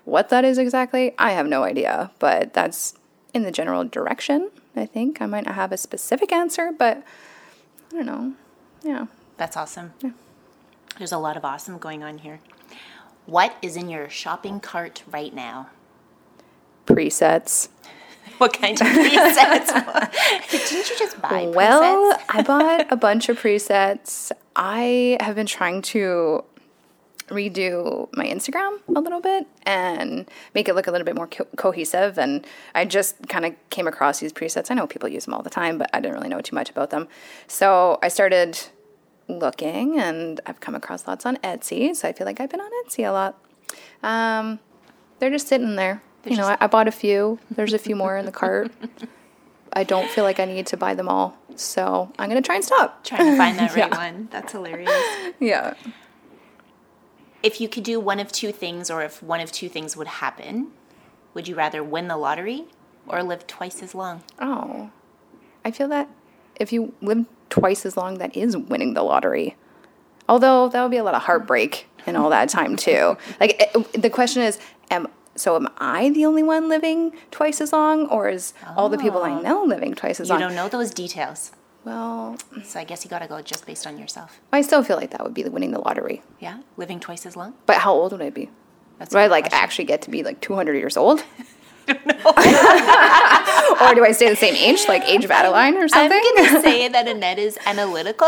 What 0.06 0.30
that 0.30 0.42
is 0.42 0.56
exactly, 0.56 1.14
I 1.18 1.33
have 1.33 1.47
no 1.47 1.64
idea, 1.64 2.12
but 2.18 2.54
that's 2.54 2.95
in 3.35 3.42
the 3.42 3.52
general 3.52 3.85
direction. 3.85 4.50
I 4.76 4.87
think 4.87 5.21
I 5.21 5.26
might 5.26 5.47
not 5.47 5.54
have 5.54 5.73
a 5.73 5.76
specific 5.76 6.33
answer, 6.33 6.73
but 6.76 7.02
I 7.92 7.97
don't 7.97 8.06
know. 8.06 8.35
Yeah. 8.83 9.06
That's 9.37 9.56
awesome. 9.56 9.92
Yeah. 10.00 10.11
There's 10.99 11.12
a 11.12 11.18
lot 11.18 11.37
of 11.37 11.45
awesome 11.45 11.78
going 11.78 12.02
on 12.02 12.18
here. 12.18 12.40
What 13.26 13.56
is 13.61 13.76
in 13.76 13.88
your 13.88 14.09
shopping 14.09 14.61
cart 14.61 15.02
right 15.11 15.35
now? 15.35 15.68
Presets. 16.87 17.68
What 18.38 18.52
kind 18.52 18.78
of 18.78 18.87
presets? 18.87 20.50
Didn't 20.50 20.71
you 20.90 20.99
just 20.99 21.23
buy 21.23 21.47
presets? 21.47 21.54
Well, 21.54 22.21
I 22.28 22.42
bought 22.42 22.92
a 22.92 22.97
bunch 22.97 23.30
of 23.30 23.40
presets. 23.40 24.30
I 24.54 25.16
have 25.21 25.37
been 25.37 25.47
trying 25.47 25.80
to 25.83 26.45
redo 27.28 28.09
my 28.14 28.25
Instagram 28.26 28.78
a 28.95 29.00
little 29.00 29.21
bit 29.21 29.47
and 29.64 30.30
make 30.54 30.68
it 30.68 30.75
look 30.75 30.87
a 30.87 30.90
little 30.90 31.04
bit 31.04 31.16
more 31.16 31.26
co- 31.26 31.47
cohesive. 31.56 32.18
And 32.18 32.47
I 32.75 32.85
just 32.85 33.28
kind 33.28 33.45
of 33.45 33.54
came 33.71 33.88
across 33.88 34.21
these 34.21 34.33
presets. 34.33 34.71
I 34.71 34.75
know 34.75 34.87
people 34.87 35.09
use 35.09 35.25
them 35.25 35.35
all 35.35 35.42
the 35.42 35.50
time, 35.50 35.78
but 35.78 35.90
I 35.92 36.00
didn't 36.00 36.14
really 36.14 36.28
know 36.28 36.40
too 36.40 36.54
much 36.54 36.71
about 36.71 36.90
them. 36.90 37.09
So 37.47 37.99
I 38.02 38.09
started 38.09 38.59
looking 39.28 39.99
and 39.99 40.40
I've 40.47 40.61
come 40.61 40.75
across 40.75 41.06
lots 41.06 41.26
on 41.26 41.37
Etsy. 41.38 41.95
So 41.97 42.09
I 42.09 42.12
feel 42.12 42.26
like 42.26 42.40
I've 42.40 42.50
been 42.50 42.61
on 42.61 42.71
Etsy 42.85 43.09
a 43.09 43.11
lot. 43.11 43.38
Um, 44.02 44.61
they're 45.18 45.30
just 45.30 45.49
sitting 45.49 45.76
there. 45.76 46.02
They're 46.23 46.33
you 46.33 46.38
know, 46.38 46.47
I, 46.47 46.56
I 46.61 46.66
bought 46.66 46.88
a 46.88 46.92
few. 46.92 47.38
There's 47.50 47.73
a 47.73 47.78
few 47.78 47.97
more 47.97 48.16
in 48.16 48.26
the 48.26 48.33
cart. 48.33 48.71
I 49.73 49.85
don't 49.85 50.09
feel 50.09 50.25
like 50.25 50.40
I 50.40 50.45
need 50.45 50.66
to 50.68 50.76
buy 50.76 50.95
them 50.95 51.09
all. 51.09 51.37
So 51.56 52.12
I'm 52.18 52.30
going 52.30 52.40
to 52.40 52.47
try 52.47 52.54
and 52.54 52.64
stop. 52.64 53.04
Trying 53.04 53.33
to 53.33 53.37
find 53.37 53.59
that 53.59 53.71
right 53.76 53.90
yeah. 53.90 53.97
one. 53.97 54.28
That's 54.30 54.52
hilarious. 54.52 54.92
Yeah. 55.40 55.75
If 57.47 57.61
you 57.61 57.69
could 57.69 57.85
do 57.85 58.00
one 58.00 58.19
of 58.19 58.33
two 58.33 58.50
things, 58.50 58.91
or 58.91 59.03
if 59.03 59.23
one 59.23 59.38
of 59.38 59.53
two 59.53 59.69
things 59.69 59.97
would 59.97 60.09
happen, 60.09 60.73
would 61.33 61.47
you 61.47 61.55
rather 61.55 61.81
win 61.85 62.09
the 62.09 62.17
lottery 62.17 62.65
or 63.07 63.23
live 63.23 63.47
twice 63.47 63.85
as 63.85 63.95
long? 63.95 64.25
Oh, 64.41 64.91
I 65.65 65.71
feel 65.71 65.87
that 65.87 66.09
if 66.57 66.73
you 66.73 66.93
live 67.00 67.26
twice 67.49 67.87
as 67.87 67.97
long, 67.97 68.19
that 68.19 68.37
is 68.37 68.57
winning 68.57 68.95
the 68.95 69.05
lottery. 69.05 69.55
Although 70.29 70.69
that 70.69 70.83
would 70.83 70.91
be 70.91 70.97
a 70.97 71.05
lot 71.05 71.15
of 71.15 71.23
heartbreak 71.23 71.87
and 72.05 72.17
all 72.17 72.31
that 72.31 72.49
time 72.49 72.75
too. 72.75 73.17
Like 73.41 73.62
it, 73.62 74.03
the 74.03 74.11
question 74.11 74.43
is, 74.43 74.59
am 74.91 75.07
so 75.37 75.55
am 75.55 75.69
I 75.79 76.09
the 76.11 76.26
only 76.26 76.43
one 76.43 76.69
living 76.69 77.12
twice 77.31 77.61
as 77.61 77.73
long, 77.73 78.07
or 78.09 78.29
is 78.29 78.55
oh. 78.67 78.75
all 78.76 78.88
the 78.88 78.99
people 78.99 79.23
I 79.23 79.31
oh. 79.31 79.41
know 79.41 79.62
living 79.62 79.95
twice 79.95 80.19
as 80.19 80.29
you 80.29 80.35
long? 80.35 80.41
You 80.41 80.49
don't 80.49 80.57
know 80.57 80.69
those 80.69 80.91
details. 80.91 81.53
Well, 81.87 82.37
so 82.64 82.81
I 82.81 82.85
guess 82.85 83.05
you 83.05 83.11
got 83.11 83.21
to 83.21 83.28
go 83.28 83.40
just 83.40 83.64
based 83.64 83.87
on 83.87 83.97
yourself. 83.97 84.40
I 84.52 84.61
still 84.62 84.83
feel 84.83 84.97
like 84.97 85.12
that 85.12 85.23
would 85.23 85.35
be 85.35 85.45
winning 85.45 85.71
the 85.71 85.78
lottery. 85.78 86.21
Yeah, 86.40 86.59
living 86.76 86.99
twice 86.99 87.25
as 87.25 87.37
long. 87.37 87.55
But 87.64 87.76
how 87.76 87.95
old 87.95 88.11
would 88.11 88.21
I 88.21 88.31
be? 88.31 88.50
That's 88.99 89.14
would 89.14 89.21
I 89.21 89.28
like 89.28 89.45
question. 89.45 89.62
actually 89.62 89.85
get 89.85 90.02
to 90.02 90.11
be 90.11 90.25
like 90.25 90.40
200 90.40 90.75
years 90.75 90.97
old? 90.97 91.23
or 91.88 91.95
do 91.95 92.05
I 94.05 94.11
stay 94.12 94.28
the 94.28 94.35
same 94.35 94.57
age, 94.57 94.88
like 94.88 95.05
age 95.05 95.25
of 95.25 95.31
Adaline 95.31 95.76
or 95.76 95.87
something? 95.87 96.21
I'm 96.21 96.37
going 96.37 96.55
to 96.55 96.61
say 96.61 96.88
that 96.95 97.07
Annette 97.07 97.38
is 97.38 97.57
analytical. 97.64 98.26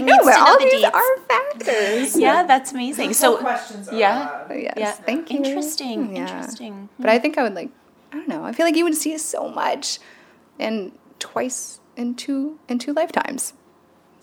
no, 0.00 0.18
but 0.24 0.38
all 0.38 0.58
the 0.58 0.70
these 0.70 0.84
are 0.84 1.18
factors. 1.28 2.18
Yeah, 2.18 2.44
that's 2.44 2.72
amazing. 2.72 3.12
so 3.12 3.36
questions. 3.36 3.90
Yeah, 3.92 4.46
oh, 4.48 4.54
yes, 4.54 4.72
yeah. 4.78 4.92
Thank 4.92 5.30
you. 5.30 5.44
Interesting. 5.44 6.06
Hmm, 6.06 6.16
yeah. 6.16 6.38
Interesting. 6.38 6.88
But 6.98 7.10
I 7.10 7.18
hmm. 7.18 7.22
think 7.22 7.36
I 7.36 7.42
would 7.42 7.54
like. 7.54 7.68
I 8.10 8.16
don't 8.16 8.28
know. 8.28 8.44
I 8.44 8.52
feel 8.52 8.64
like 8.64 8.76
you 8.76 8.84
would 8.84 8.96
see 8.96 9.18
so 9.18 9.50
much, 9.50 9.98
and 10.58 10.92
twice 11.18 11.80
in 11.96 12.14
two 12.14 12.58
in 12.68 12.78
two 12.78 12.92
lifetimes. 12.92 13.54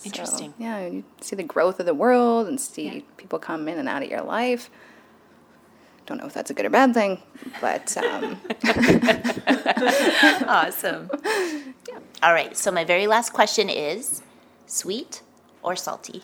Interesting. 0.03 0.51
So, 0.51 0.55
yeah, 0.59 0.87
you 0.87 1.03
see 1.19 1.35
the 1.35 1.43
growth 1.43 1.79
of 1.79 1.85
the 1.85 1.93
world 1.93 2.47
and 2.47 2.59
see 2.59 2.87
yeah. 2.87 3.01
people 3.17 3.37
come 3.37 3.67
in 3.67 3.77
and 3.77 3.89
out 3.89 4.01
of 4.01 4.09
your 4.09 4.21
life. 4.21 4.69
Don't 6.05 6.17
know 6.17 6.25
if 6.25 6.33
that's 6.33 6.49
a 6.49 6.53
good 6.53 6.65
or 6.65 6.69
bad 6.69 6.93
thing, 6.93 7.21
but 7.61 7.95
um. 7.97 8.39
awesome. 10.47 11.09
Yeah. 11.87 11.99
All 12.23 12.33
right. 12.33 12.57
So 12.57 12.71
my 12.71 12.83
very 12.83 13.05
last 13.07 13.31
question 13.31 13.69
is: 13.69 14.23
sweet 14.65 15.21
or 15.61 15.75
salty? 15.75 16.23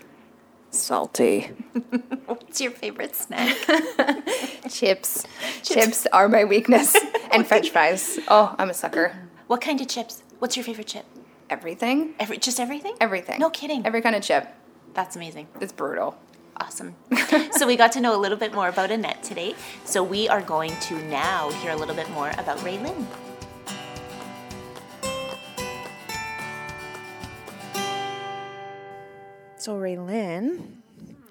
Salty. 0.71 1.41
What's 2.25 2.59
your 2.61 2.71
favorite 2.71 3.15
snack? 3.15 3.55
chips. 4.69 5.25
chips. 5.61 5.67
Chips 5.67 6.07
are 6.11 6.27
my 6.27 6.45
weakness, 6.45 6.95
and 7.31 7.45
French 7.45 7.69
fries. 7.69 8.19
Oh, 8.27 8.55
I'm 8.57 8.69
a 8.69 8.73
sucker. 8.73 9.15
What 9.47 9.61
kind 9.61 9.79
of 9.79 9.87
chips? 9.87 10.23
What's 10.39 10.57
your 10.57 10.63
favorite 10.63 10.87
chip? 10.87 11.05
Everything. 11.49 12.15
Every 12.19 12.37
just 12.37 12.59
everything. 12.59 12.95
Everything. 12.99 13.39
No 13.39 13.49
kidding. 13.49 13.85
Every 13.85 14.01
kind 14.01 14.15
of 14.15 14.23
chip. 14.23 14.47
That's 14.93 15.15
amazing. 15.15 15.47
It's 15.61 15.71
brutal. 15.73 16.17
Awesome. 16.57 16.95
so 17.51 17.67
we 17.67 17.75
got 17.75 17.91
to 17.93 18.01
know 18.01 18.15
a 18.15 18.19
little 18.19 18.37
bit 18.37 18.53
more 18.53 18.69
about 18.69 18.89
Annette 18.89 19.21
today. 19.21 19.55
So 19.83 20.01
we 20.03 20.27
are 20.27 20.41
going 20.41 20.71
to 20.81 20.95
now 21.07 21.51
hear 21.61 21.71
a 21.71 21.75
little 21.75 21.95
bit 21.95 22.09
more 22.11 22.29
about 22.37 22.57
Raylin. 22.59 23.05
So 29.57 29.75
Raylin, 29.75 30.77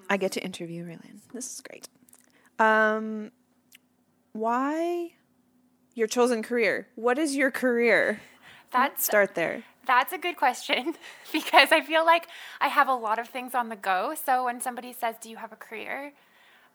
I 0.09 0.17
get 0.17 0.31
to 0.33 0.43
interview 0.43 0.85
Raylin. 0.85 1.19
This 1.33 1.55
is 1.55 1.61
great. 1.61 1.89
Um, 2.59 3.31
why 4.33 5.13
your 5.93 6.07
chosen 6.07 6.43
career? 6.43 6.87
What 6.95 7.17
is 7.17 7.35
your 7.35 7.49
career? 7.51 8.21
That's 8.71 9.05
start 9.05 9.35
there. 9.35 9.63
That's 9.85 10.13
a 10.13 10.17
good 10.17 10.35
question 10.37 10.95
because 11.31 11.71
I 11.71 11.81
feel 11.81 12.05
like 12.05 12.27
I 12.59 12.67
have 12.67 12.87
a 12.87 12.93
lot 12.93 13.19
of 13.19 13.27
things 13.27 13.53
on 13.53 13.69
the 13.69 13.75
go. 13.75 14.15
So 14.15 14.45
when 14.45 14.61
somebody 14.61 14.93
says, 14.93 15.15
Do 15.21 15.29
you 15.29 15.37
have 15.37 15.51
a 15.51 15.57
career? 15.57 16.13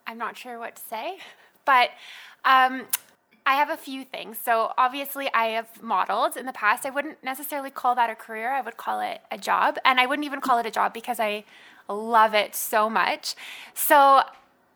I'm 0.06 0.18
not 0.18 0.36
sure 0.36 0.58
what 0.58 0.76
to 0.76 0.82
say. 0.82 1.18
But 1.66 1.90
um, 2.46 2.86
I 3.46 3.54
have 3.54 3.68
a 3.68 3.76
few 3.76 4.02
things. 4.04 4.38
So 4.42 4.72
obviously, 4.78 5.28
I 5.34 5.48
have 5.48 5.82
modeled 5.82 6.36
in 6.36 6.46
the 6.46 6.52
past. 6.52 6.86
I 6.86 6.90
wouldn't 6.90 7.22
necessarily 7.22 7.70
call 7.70 7.94
that 7.96 8.10
a 8.10 8.14
career, 8.14 8.50
I 8.50 8.60
would 8.60 8.76
call 8.76 9.00
it 9.00 9.20
a 9.30 9.36
job. 9.36 9.76
And 9.84 10.00
I 10.00 10.06
wouldn't 10.06 10.24
even 10.24 10.40
call 10.40 10.58
it 10.58 10.66
a 10.66 10.70
job 10.70 10.94
because 10.94 11.20
I 11.20 11.44
love 11.88 12.34
it 12.34 12.54
so 12.54 12.88
much. 12.88 13.34
So 13.74 14.22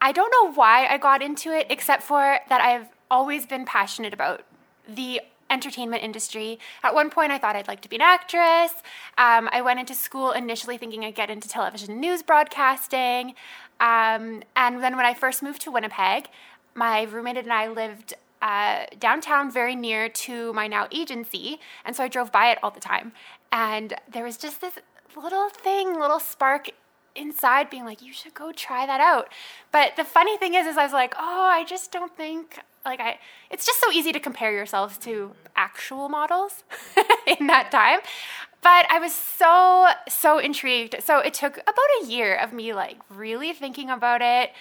I 0.00 0.12
don't 0.12 0.30
know 0.30 0.52
why 0.52 0.86
I 0.86 0.98
got 0.98 1.22
into 1.22 1.50
it, 1.50 1.66
except 1.70 2.02
for 2.02 2.38
that 2.48 2.60
I've 2.60 2.88
always 3.10 3.46
been 3.46 3.64
passionate 3.64 4.12
about 4.12 4.42
the 4.86 5.20
entertainment 5.50 6.02
industry. 6.02 6.58
At 6.82 6.94
one 6.94 7.10
point, 7.10 7.32
I 7.32 7.38
thought 7.38 7.56
I'd 7.56 7.68
like 7.68 7.80
to 7.82 7.88
be 7.88 7.96
an 7.96 8.02
actress. 8.02 8.72
Um, 9.18 9.48
I 9.52 9.60
went 9.62 9.80
into 9.80 9.94
school 9.94 10.32
initially 10.32 10.78
thinking 10.78 11.04
I'd 11.04 11.14
get 11.14 11.30
into 11.30 11.48
television 11.48 12.00
news 12.00 12.22
broadcasting. 12.22 13.34
Um, 13.80 14.42
and 14.56 14.82
then 14.82 14.96
when 14.96 15.06
I 15.06 15.14
first 15.14 15.42
moved 15.42 15.62
to 15.62 15.70
Winnipeg, 15.70 16.28
my 16.74 17.02
roommate 17.02 17.36
and 17.36 17.52
I 17.52 17.68
lived 17.68 18.14
uh, 18.42 18.84
downtown, 18.98 19.50
very 19.50 19.74
near 19.74 20.08
to 20.08 20.52
my 20.52 20.66
now 20.66 20.88
agency. 20.92 21.60
And 21.84 21.96
so 21.96 22.04
I 22.04 22.08
drove 22.08 22.30
by 22.30 22.50
it 22.50 22.58
all 22.62 22.70
the 22.70 22.80
time. 22.80 23.12
And 23.50 23.94
there 24.10 24.24
was 24.24 24.36
just 24.36 24.60
this 24.60 24.74
little 25.16 25.48
thing, 25.48 25.98
little 25.98 26.20
spark 26.20 26.70
inside 27.14 27.70
being 27.70 27.84
like 27.84 28.02
you 28.02 28.12
should 28.12 28.34
go 28.34 28.50
try 28.52 28.86
that 28.86 29.00
out 29.00 29.28
but 29.70 29.94
the 29.96 30.04
funny 30.04 30.36
thing 30.36 30.54
is 30.54 30.66
is 30.66 30.76
i 30.76 30.82
was 30.82 30.92
like 30.92 31.14
oh 31.16 31.48
i 31.48 31.64
just 31.64 31.92
don't 31.92 32.16
think 32.16 32.58
like 32.84 33.00
I 33.00 33.18
it's 33.50 33.66
just 33.66 33.80
so 33.80 33.90
easy 33.90 34.12
to 34.12 34.20
compare 34.20 34.52
yourselves 34.52 34.98
to 34.98 35.32
actual 35.56 36.08
models 36.08 36.64
in 37.38 37.46
that 37.46 37.70
time. 37.70 38.00
But 38.62 38.86
I 38.90 38.98
was 38.98 39.14
so 39.14 39.88
so 40.08 40.38
intrigued. 40.38 41.02
So 41.02 41.18
it 41.18 41.34
took 41.34 41.58
about 41.58 41.90
a 42.02 42.06
year 42.06 42.34
of 42.34 42.52
me 42.52 42.72
like 42.74 42.98
really 43.08 43.52
thinking 43.52 43.90
about 43.90 44.22
it 44.22 44.52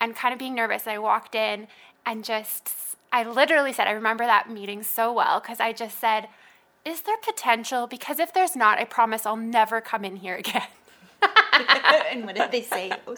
and 0.00 0.14
kind 0.16 0.32
of 0.32 0.38
being 0.38 0.54
nervous. 0.54 0.86
I 0.86 0.98
walked 0.98 1.34
in 1.34 1.68
and 2.04 2.24
just 2.24 2.70
I 3.12 3.24
literally 3.24 3.72
said 3.72 3.86
I 3.86 3.92
remember 3.92 4.24
that 4.24 4.50
meeting 4.50 4.82
so 4.82 5.12
well 5.12 5.40
cuz 5.40 5.60
I 5.60 5.72
just 5.72 5.98
said 5.98 6.28
is 6.84 7.02
there 7.02 7.16
potential 7.18 7.86
because 7.86 8.18
if 8.18 8.32
there's 8.32 8.56
not 8.56 8.78
I 8.78 8.84
promise 8.84 9.26
I'll 9.26 9.36
never 9.36 9.80
come 9.80 10.04
in 10.04 10.16
here 10.16 10.36
again. 10.44 10.68
and 12.10 12.24
what 12.24 12.34
did 12.34 12.50
they 12.50 12.62
say? 12.62 12.90
Oh, 13.06 13.14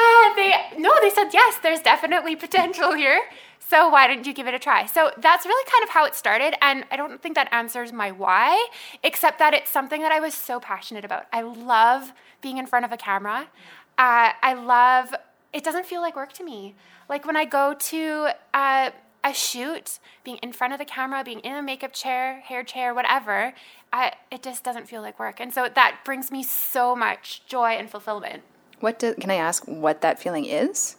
uh, 0.00 0.34
they 0.34 0.54
no, 0.78 0.92
they 1.00 1.10
said 1.10 1.30
yes. 1.32 1.58
There's 1.62 1.80
definitely 1.80 2.36
potential 2.36 2.94
here. 2.94 3.20
So 3.58 3.88
why 3.88 4.08
didn't 4.08 4.26
you 4.26 4.34
give 4.34 4.48
it 4.48 4.54
a 4.54 4.58
try? 4.58 4.86
So 4.86 5.12
that's 5.16 5.46
really 5.46 5.70
kind 5.70 5.84
of 5.84 5.90
how 5.90 6.04
it 6.04 6.14
started, 6.14 6.54
and 6.60 6.84
I 6.90 6.96
don't 6.96 7.22
think 7.22 7.36
that 7.36 7.48
answers 7.52 7.92
my 7.92 8.10
why, 8.10 8.68
except 9.04 9.38
that 9.38 9.54
it's 9.54 9.70
something 9.70 10.02
that 10.02 10.10
I 10.10 10.18
was 10.18 10.34
so 10.34 10.58
passionate 10.58 11.04
about. 11.04 11.26
I 11.32 11.42
love 11.42 12.12
being 12.40 12.58
in 12.58 12.66
front 12.66 12.84
of 12.84 12.90
a 12.90 12.96
camera. 12.96 13.48
Uh, 13.96 14.32
I 14.42 14.54
love 14.54 15.14
it 15.52 15.64
doesn't 15.64 15.86
feel 15.86 16.00
like 16.00 16.16
work 16.16 16.32
to 16.34 16.44
me. 16.44 16.74
Like 17.08 17.26
when 17.26 17.36
I 17.36 17.44
go 17.44 17.74
to 17.74 18.28
uh, 18.54 18.90
a 19.24 19.34
shoot, 19.34 19.98
being 20.24 20.38
in 20.38 20.52
front 20.52 20.72
of 20.72 20.78
the 20.78 20.84
camera, 20.84 21.22
being 21.24 21.40
in 21.40 21.54
a 21.54 21.62
makeup 21.62 21.92
chair, 21.92 22.40
hair 22.40 22.62
chair, 22.62 22.94
whatever, 22.94 23.52
I, 23.92 24.12
it 24.30 24.42
just 24.42 24.64
doesn't 24.64 24.88
feel 24.88 25.02
like 25.02 25.18
work. 25.18 25.40
And 25.40 25.52
so 25.52 25.68
that 25.74 26.00
brings 26.04 26.30
me 26.30 26.42
so 26.42 26.94
much 26.94 27.42
joy 27.46 27.70
and 27.70 27.90
fulfillment. 27.90 28.42
What 28.80 28.98
do, 28.98 29.14
can 29.14 29.30
I 29.30 29.36
ask 29.36 29.64
what 29.66 30.00
that 30.00 30.18
feeling 30.18 30.46
is? 30.46 30.96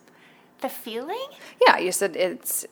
The 0.61 0.69
feeling? 0.69 1.27
Yeah, 1.65 1.77
you 1.79 1.91
said 1.91 2.15
it's 2.15 2.65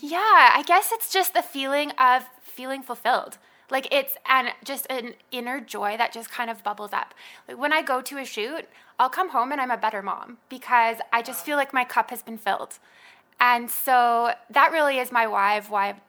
Yeah, 0.00 0.50
I 0.54 0.62
guess 0.66 0.90
it's 0.92 1.12
just 1.12 1.34
the 1.34 1.42
feeling 1.42 1.92
of 1.92 2.24
feeling 2.42 2.82
fulfilled. 2.82 3.38
Like 3.70 3.86
it's 3.92 4.14
and 4.28 4.48
just 4.64 4.86
an 4.90 5.14
inner 5.30 5.60
joy 5.60 5.96
that 5.96 6.12
just 6.12 6.30
kind 6.30 6.50
of 6.50 6.64
bubbles 6.64 6.92
up. 6.92 7.14
Like 7.46 7.58
when 7.58 7.72
I 7.72 7.82
go 7.82 8.00
to 8.00 8.18
a 8.18 8.24
shoot, 8.24 8.66
I'll 8.98 9.10
come 9.10 9.30
home 9.30 9.52
and 9.52 9.60
I'm 9.60 9.70
a 9.70 9.76
better 9.76 10.02
mom 10.02 10.38
because 10.48 10.96
I 11.12 11.22
just 11.22 11.44
feel 11.44 11.56
like 11.56 11.72
my 11.72 11.84
cup 11.84 12.10
has 12.10 12.22
been 12.22 12.38
filled. 12.38 12.78
And 13.38 13.70
so 13.70 14.32
that 14.50 14.72
really 14.72 14.98
is 14.98 15.12
my 15.12 15.26
why 15.26 15.54
of 15.56 15.70
why 15.70 16.00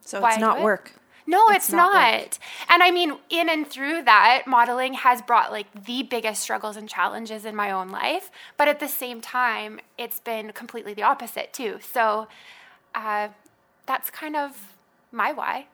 So 0.00 0.20
Why 0.20 0.28
it's 0.30 0.38
I 0.38 0.40
not 0.40 0.54
do 0.56 0.60
it? 0.60 0.64
work. 0.64 0.92
No, 1.28 1.48
it's, 1.50 1.66
It's 1.66 1.72
not 1.72 1.92
not. 1.92 2.20
work. 2.22 2.38
And 2.68 2.82
I 2.82 2.90
mean, 2.90 3.18
in 3.30 3.48
and 3.48 3.66
through 3.66 4.02
that, 4.04 4.44
modeling 4.46 4.94
has 4.94 5.20
brought 5.22 5.52
like 5.52 5.66
the 5.84 6.02
biggest 6.02 6.42
struggles 6.42 6.76
and 6.76 6.88
challenges 6.88 7.44
in 7.44 7.54
my 7.54 7.70
own 7.70 7.88
life. 7.90 8.30
But 8.56 8.68
at 8.68 8.80
the 8.80 8.88
same 8.88 9.20
time, 9.20 9.80
it's 9.96 10.20
been 10.20 10.52
completely 10.52 10.94
the 10.94 11.02
opposite 11.02 11.52
too. 11.52 11.78
So 11.92 12.28
uh, 12.94 13.28
that's 13.86 14.10
kind 14.10 14.36
of 14.36 14.74
my 15.12 15.32
why. 15.32 15.66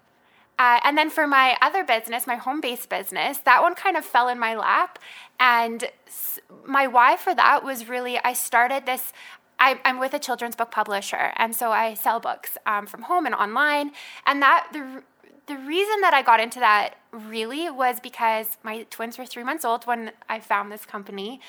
Uh, 0.58 0.78
and 0.84 0.96
then 0.96 1.10
for 1.10 1.26
my 1.26 1.56
other 1.60 1.84
business, 1.84 2.26
my 2.26 2.36
home 2.36 2.60
based 2.60 2.88
business, 2.88 3.38
that 3.38 3.60
one 3.62 3.74
kind 3.74 3.96
of 3.96 4.04
fell 4.04 4.28
in 4.28 4.38
my 4.38 4.54
lap. 4.54 4.98
And 5.40 5.84
s- 6.06 6.38
my 6.64 6.86
why 6.86 7.16
for 7.16 7.34
that 7.34 7.64
was 7.64 7.88
really 7.88 8.18
I 8.18 8.32
started 8.34 8.86
this. 8.86 9.12
I, 9.58 9.80
I'm 9.84 9.98
with 10.00 10.14
a 10.14 10.18
children's 10.18 10.56
book 10.56 10.70
publisher, 10.72 11.32
and 11.36 11.54
so 11.54 11.70
I 11.70 11.94
sell 11.94 12.18
books 12.20 12.58
um, 12.66 12.86
from 12.86 13.02
home 13.02 13.24
and 13.26 13.34
online. 13.34 13.92
And 14.26 14.42
that 14.42 14.68
the 14.72 15.02
the 15.46 15.56
reason 15.56 16.00
that 16.00 16.14
I 16.14 16.22
got 16.22 16.40
into 16.40 16.60
that 16.60 16.94
really 17.12 17.68
was 17.70 18.00
because 18.00 18.56
my 18.62 18.84
twins 18.90 19.18
were 19.18 19.26
three 19.26 19.44
months 19.44 19.64
old 19.64 19.86
when 19.86 20.12
I 20.28 20.40
found 20.40 20.72
this 20.72 20.86
company. 20.86 21.40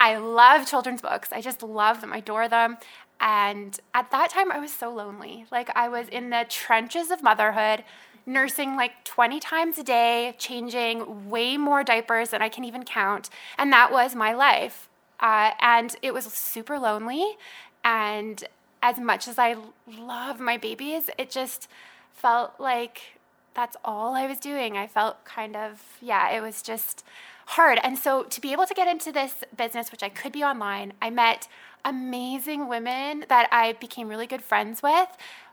I 0.00 0.16
love 0.16 0.66
children's 0.66 1.02
books. 1.02 1.30
I 1.32 1.40
just 1.40 1.62
love 1.62 2.00
them, 2.00 2.12
I 2.12 2.18
adore 2.18 2.48
them. 2.48 2.78
And 3.20 3.78
at 3.92 4.10
that 4.10 4.30
time, 4.30 4.50
I 4.50 4.58
was 4.58 4.72
so 4.72 4.92
lonely. 4.92 5.46
Like, 5.50 5.70
I 5.76 5.88
was 5.88 6.08
in 6.08 6.30
the 6.30 6.46
trenches 6.48 7.10
of 7.10 7.22
motherhood, 7.22 7.84
nursing 8.26 8.76
like 8.76 9.04
20 9.04 9.40
times 9.40 9.78
a 9.78 9.82
day, 9.82 10.34
changing 10.38 11.30
way 11.30 11.56
more 11.56 11.84
diapers 11.84 12.30
than 12.30 12.42
I 12.42 12.48
can 12.48 12.64
even 12.64 12.84
count. 12.84 13.30
And 13.56 13.72
that 13.72 13.92
was 13.92 14.14
my 14.14 14.32
life. 14.32 14.88
Uh, 15.20 15.52
and 15.60 15.94
it 16.02 16.12
was 16.12 16.24
super 16.24 16.78
lonely. 16.78 17.36
And 17.84 18.44
as 18.82 18.98
much 18.98 19.28
as 19.28 19.38
I 19.38 19.56
love 19.86 20.40
my 20.40 20.56
babies, 20.56 21.08
it 21.16 21.30
just 21.30 21.68
felt 22.12 22.52
like 22.58 23.18
that's 23.54 23.76
all 23.84 24.14
I 24.14 24.26
was 24.26 24.38
doing. 24.38 24.76
I 24.76 24.86
felt 24.86 25.24
kind 25.24 25.56
of, 25.56 25.82
yeah, 26.00 26.30
it 26.30 26.40
was 26.40 26.62
just 26.62 27.04
hard. 27.46 27.78
And 27.82 27.98
so 27.98 28.24
to 28.24 28.40
be 28.40 28.52
able 28.52 28.66
to 28.66 28.74
get 28.74 28.88
into 28.88 29.12
this 29.12 29.44
business, 29.56 29.92
which 29.92 30.02
I 30.02 30.08
could 30.08 30.32
be 30.32 30.42
online, 30.42 30.92
I 31.00 31.10
met 31.10 31.48
amazing 31.84 32.68
women 32.68 33.26
that 33.28 33.48
I 33.52 33.74
became 33.74 34.08
really 34.08 34.26
good 34.26 34.42
friends 34.42 34.82
with 34.82 35.08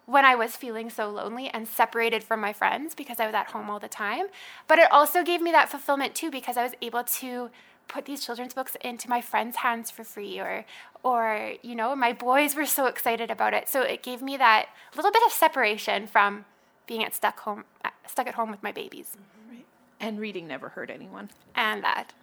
when 0.05 0.25
I 0.25 0.35
was 0.35 0.55
feeling 0.55 0.89
so 0.89 1.09
lonely 1.09 1.49
and 1.49 1.67
separated 1.67 2.23
from 2.23 2.41
my 2.41 2.53
friends 2.53 2.95
because 2.95 3.19
I 3.19 3.25
was 3.25 3.35
at 3.35 3.47
home 3.47 3.69
all 3.69 3.79
the 3.79 3.87
time. 3.87 4.27
But 4.67 4.79
it 4.79 4.91
also 4.91 5.23
gave 5.23 5.41
me 5.41 5.51
that 5.51 5.69
fulfillment 5.69 6.15
too 6.15 6.31
because 6.31 6.57
I 6.57 6.63
was 6.63 6.73
able 6.81 7.03
to 7.03 7.49
put 7.87 8.05
these 8.05 8.25
children's 8.25 8.53
books 8.53 8.77
into 8.81 9.09
my 9.09 9.21
friends' 9.21 9.57
hands 9.57 9.91
for 9.91 10.03
free 10.03 10.39
or 10.39 10.65
or 11.03 11.53
you 11.61 11.75
know, 11.75 11.95
my 11.95 12.13
boys 12.13 12.55
were 12.55 12.65
so 12.65 12.85
excited 12.85 13.29
about 13.29 13.53
it. 13.53 13.67
So 13.67 13.81
it 13.81 14.03
gave 14.03 14.21
me 14.21 14.37
that 14.37 14.67
little 14.95 15.11
bit 15.11 15.23
of 15.25 15.31
separation 15.31 16.07
from 16.07 16.45
being 16.87 17.03
at 17.03 17.13
stuck 17.13 17.39
home 17.41 17.65
stuck 18.11 18.27
at 18.27 18.35
home 18.35 18.51
with 18.51 18.61
my 18.61 18.71
babies 18.71 19.17
Right. 19.49 19.65
And 19.99 20.19
reading 20.19 20.47
never 20.47 20.69
hurt 20.69 20.89
anyone. 20.89 21.29
and 21.55 21.83
that 21.83 22.13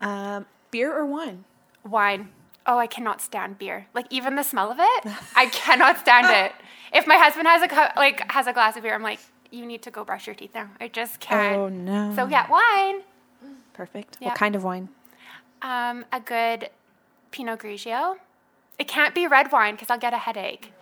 Um, 0.00 0.46
beer 0.70 0.92
or 0.92 1.06
wine? 1.06 1.44
wine 1.84 2.28
oh 2.64 2.78
i 2.78 2.86
cannot 2.86 3.20
stand 3.20 3.58
beer 3.58 3.86
like 3.92 4.06
even 4.10 4.36
the 4.36 4.44
smell 4.44 4.70
of 4.70 4.78
it 4.78 5.02
i 5.34 5.46
cannot 5.52 5.98
stand 5.98 6.26
it 6.30 6.52
if 6.94 7.06
my 7.08 7.16
husband 7.16 7.48
has 7.48 7.60
a 7.62 7.66
cu- 7.68 7.98
like 7.98 8.30
has 8.30 8.46
a 8.46 8.52
glass 8.52 8.76
of 8.76 8.82
beer 8.84 8.94
i'm 8.94 9.02
like 9.02 9.18
you 9.50 9.66
need 9.66 9.82
to 9.82 9.90
go 9.90 10.04
brush 10.04 10.26
your 10.28 10.34
teeth 10.36 10.54
now 10.54 10.68
i 10.80 10.86
just 10.86 11.18
can't 11.18 11.56
Oh, 11.56 11.68
no. 11.68 12.14
so 12.14 12.26
yeah 12.28 12.48
wine 12.50 13.02
Perfect. 13.74 14.18
Yeah. 14.20 14.28
What 14.28 14.36
kind 14.38 14.54
of 14.54 14.62
wine? 14.62 14.90
um, 15.62 16.04
a 16.12 16.20
good 16.20 16.68
pinot 17.32 17.58
grigio 17.60 18.16
it 18.78 18.86
can't 18.86 19.14
be 19.14 19.26
red 19.26 19.50
wine 19.50 19.74
because 19.74 19.90
i'll 19.90 19.98
get 19.98 20.12
a 20.14 20.18
headache 20.18 20.72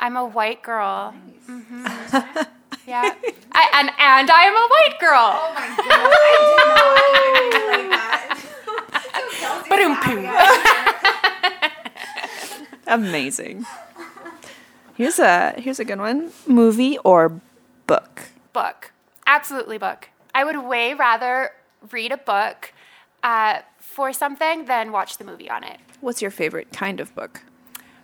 i'm 0.00 0.16
a 0.16 0.24
white 0.24 0.62
girl 0.62 1.14
Mhm. 1.48 2.46
yeah 2.90 3.14
I, 3.52 3.62
and 3.78 3.88
and 3.98 4.28
i 4.30 4.42
am 4.50 4.56
a 4.64 4.66
white 4.74 4.96
girl 5.06 5.30
Ba-dum-poo. 9.68 10.26
Amazing. 12.86 13.66
Here's 14.94 15.18
a 15.20 15.54
here's 15.58 15.78
a 15.78 15.84
good 15.84 15.98
one. 15.98 16.32
Movie 16.46 16.98
or 17.04 17.40
book? 17.86 18.28
book 18.52 18.90
absolutely 19.28 19.78
book 19.78 20.08
i 20.34 20.42
would 20.44 20.58
way 20.64 20.92
rather 20.92 21.50
read 21.92 22.10
a 22.10 22.16
book 22.16 22.72
uh, 23.22 23.60
for 23.78 24.12
something 24.12 24.64
than 24.64 24.90
watch 24.90 25.18
the 25.18 25.24
movie 25.24 25.48
on 25.48 25.62
it 25.62 25.78
What's 26.00 26.20
your 26.20 26.32
favorite 26.32 26.72
kind 26.72 26.98
of 26.98 27.14
book? 27.14 27.42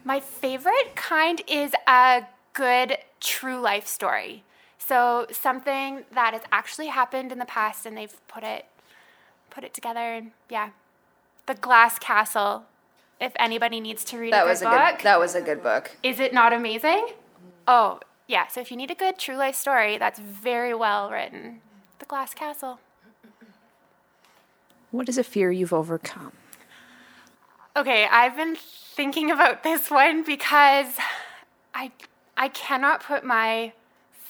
my 0.04 0.20
favorite 0.20 0.94
kind 0.94 1.42
is 1.48 1.72
a 1.88 2.22
good 2.52 2.96
true 3.20 3.58
life 3.60 3.88
story 3.88 4.44
so 4.78 5.26
something 5.30 6.04
that 6.12 6.32
has 6.32 6.42
actually 6.52 6.88
happened 6.88 7.32
in 7.32 7.38
the 7.38 7.44
past 7.46 7.86
and 7.86 7.96
they've 7.96 8.14
put 8.28 8.42
it 8.44 8.66
put 9.50 9.64
it 9.64 9.72
together 9.74 10.00
and 10.14 10.32
yeah. 10.50 10.70
The 11.46 11.54
glass 11.54 11.98
castle 11.98 12.64
if 13.20 13.32
anybody 13.38 13.80
needs 13.80 14.04
to 14.04 14.18
read 14.18 14.32
that 14.32 14.42
a 14.42 14.44
good 14.44 14.50
was 14.50 14.62
a 14.62 14.64
book. 14.66 14.98
good 14.98 15.04
that 15.04 15.18
was 15.18 15.34
a 15.34 15.40
good 15.40 15.62
book. 15.62 15.92
is 16.02 16.20
it 16.20 16.34
not 16.34 16.52
amazing? 16.52 17.08
Oh 17.66 18.00
yeah. 18.26 18.46
So 18.48 18.60
if 18.60 18.70
you 18.70 18.76
need 18.76 18.90
a 18.90 18.94
good 18.94 19.18
true 19.18 19.36
life 19.36 19.54
story 19.54 19.98
that's 19.98 20.18
very 20.18 20.74
well 20.74 21.10
written. 21.10 21.60
The 21.98 22.06
glass 22.06 22.34
castle. 22.34 22.78
What 24.90 25.08
is 25.08 25.18
a 25.18 25.24
fear 25.24 25.50
you've 25.50 25.72
overcome? 25.72 26.32
Okay, 27.76 28.06
I've 28.10 28.36
been 28.36 28.56
thinking 28.56 29.30
about 29.30 29.62
this 29.62 29.90
one 29.90 30.24
because 30.24 30.94
I 31.74 31.92
I 32.36 32.48
cannot 32.48 33.02
put 33.02 33.24
my 33.24 33.72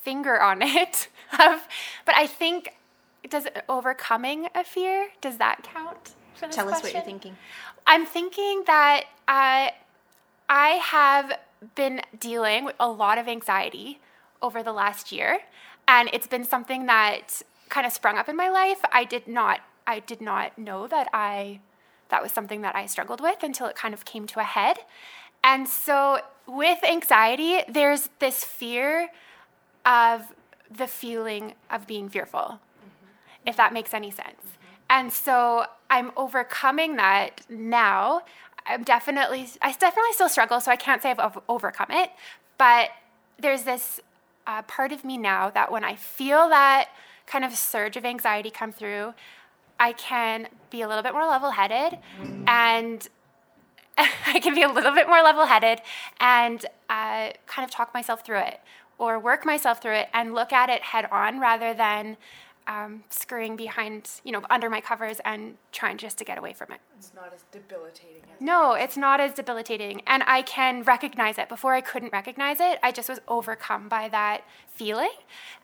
finger 0.06 0.40
on 0.40 0.62
it. 0.62 1.08
Of, 1.32 1.66
but 2.06 2.14
I 2.14 2.28
think 2.28 2.76
does 3.28 3.48
overcoming 3.68 4.46
a 4.54 4.62
fear 4.62 5.08
does 5.20 5.38
that 5.38 5.64
count 5.64 6.14
for 6.36 6.46
this 6.46 6.54
Tell 6.54 6.72
us 6.72 6.84
what 6.84 6.92
you're 6.94 7.02
thinking. 7.02 7.36
I'm 7.84 8.06
thinking 8.06 8.62
that 8.68 9.02
uh, 9.26 9.70
I 10.48 10.68
have 10.96 11.32
been 11.74 12.00
dealing 12.18 12.64
with 12.64 12.76
a 12.78 12.88
lot 12.88 13.18
of 13.18 13.26
anxiety 13.26 13.98
over 14.40 14.62
the 14.62 14.72
last 14.72 15.10
year, 15.10 15.40
and 15.88 16.08
it's 16.12 16.28
been 16.28 16.44
something 16.44 16.86
that 16.86 17.42
kind 17.68 17.84
of 17.84 17.92
sprung 17.92 18.16
up 18.16 18.28
in 18.28 18.36
my 18.36 18.48
life. 18.48 18.80
I 18.92 19.02
did 19.02 19.26
not, 19.26 19.58
I 19.84 19.98
did 19.98 20.20
not 20.20 20.56
know 20.56 20.86
that 20.86 21.08
I, 21.12 21.58
that 22.10 22.22
was 22.22 22.30
something 22.30 22.60
that 22.62 22.76
I 22.76 22.86
struggled 22.86 23.20
with 23.20 23.42
until 23.42 23.66
it 23.66 23.74
kind 23.74 23.92
of 23.92 24.04
came 24.04 24.28
to 24.28 24.38
a 24.38 24.44
head. 24.44 24.76
And 25.42 25.68
so 25.68 26.20
with 26.46 26.78
anxiety, 26.84 27.62
there's 27.68 28.10
this 28.20 28.44
fear 28.44 29.10
of 29.86 30.34
the 30.70 30.86
feeling 30.86 31.54
of 31.70 31.86
being 31.86 32.08
fearful 32.08 32.60
if 33.46 33.56
that 33.56 33.72
makes 33.72 33.94
any 33.94 34.10
sense. 34.10 34.58
And 34.90 35.12
so 35.12 35.66
I'm 35.88 36.10
overcoming 36.16 36.96
that 36.96 37.42
now. 37.48 38.22
I'm 38.66 38.82
definitely, 38.82 39.48
I 39.62 39.72
definitely 39.72 40.12
still 40.12 40.28
struggle, 40.28 40.60
so 40.60 40.72
I 40.72 40.76
can't 40.76 41.00
say 41.00 41.10
I've 41.10 41.38
overcome 41.48 41.88
it. 41.90 42.10
But 42.58 42.90
there's 43.38 43.62
this 43.62 44.00
uh, 44.46 44.62
part 44.62 44.92
of 44.92 45.04
me 45.04 45.16
now 45.16 45.50
that 45.50 45.70
when 45.70 45.84
I 45.84 45.94
feel 45.94 46.48
that 46.48 46.88
kind 47.26 47.44
of 47.44 47.54
surge 47.54 47.96
of 47.96 48.04
anxiety 48.04 48.50
come 48.50 48.72
through, 48.72 49.14
I 49.78 49.92
can 49.92 50.48
be 50.70 50.82
a 50.82 50.88
little 50.88 51.02
bit 51.02 51.12
more 51.12 51.26
level 51.26 51.50
headed 51.50 51.98
and 52.46 53.06
I 53.98 54.40
can 54.40 54.54
be 54.54 54.62
a 54.62 54.68
little 54.68 54.92
bit 54.92 55.06
more 55.06 55.22
level 55.22 55.46
headed 55.46 55.80
and 56.18 56.64
uh, 56.88 57.30
kind 57.46 57.64
of 57.64 57.70
talk 57.70 57.92
myself 57.92 58.24
through 58.24 58.38
it 58.38 58.60
or 58.98 59.18
work 59.18 59.44
myself 59.44 59.82
through 59.82 59.94
it 59.94 60.08
and 60.12 60.34
look 60.34 60.52
at 60.52 60.68
it 60.68 60.82
head 60.82 61.06
on 61.10 61.40
rather 61.40 61.74
than 61.74 62.16
um, 62.66 63.04
scurrying 63.10 63.56
behind, 63.56 64.10
you 64.24 64.32
know, 64.32 64.42
under 64.50 64.68
my 64.68 64.80
covers 64.80 65.20
and 65.24 65.56
trying 65.72 65.98
just 65.98 66.18
to 66.18 66.24
get 66.24 66.36
away 66.36 66.52
from 66.52 66.72
it. 66.72 66.80
It's 66.98 67.12
not 67.14 67.32
as 67.32 67.44
debilitating 67.52 68.22
as 68.34 68.40
No, 68.40 68.74
it's 68.74 68.96
not 68.96 69.20
as 69.20 69.34
debilitating. 69.34 70.02
And 70.06 70.22
I 70.26 70.42
can 70.42 70.82
recognize 70.82 71.38
it. 71.38 71.48
Before 71.48 71.74
I 71.74 71.80
couldn't 71.80 72.12
recognize 72.12 72.58
it, 72.60 72.78
I 72.82 72.90
just 72.90 73.08
was 73.08 73.20
overcome 73.28 73.88
by 73.88 74.08
that 74.08 74.42
feeling. 74.66 75.12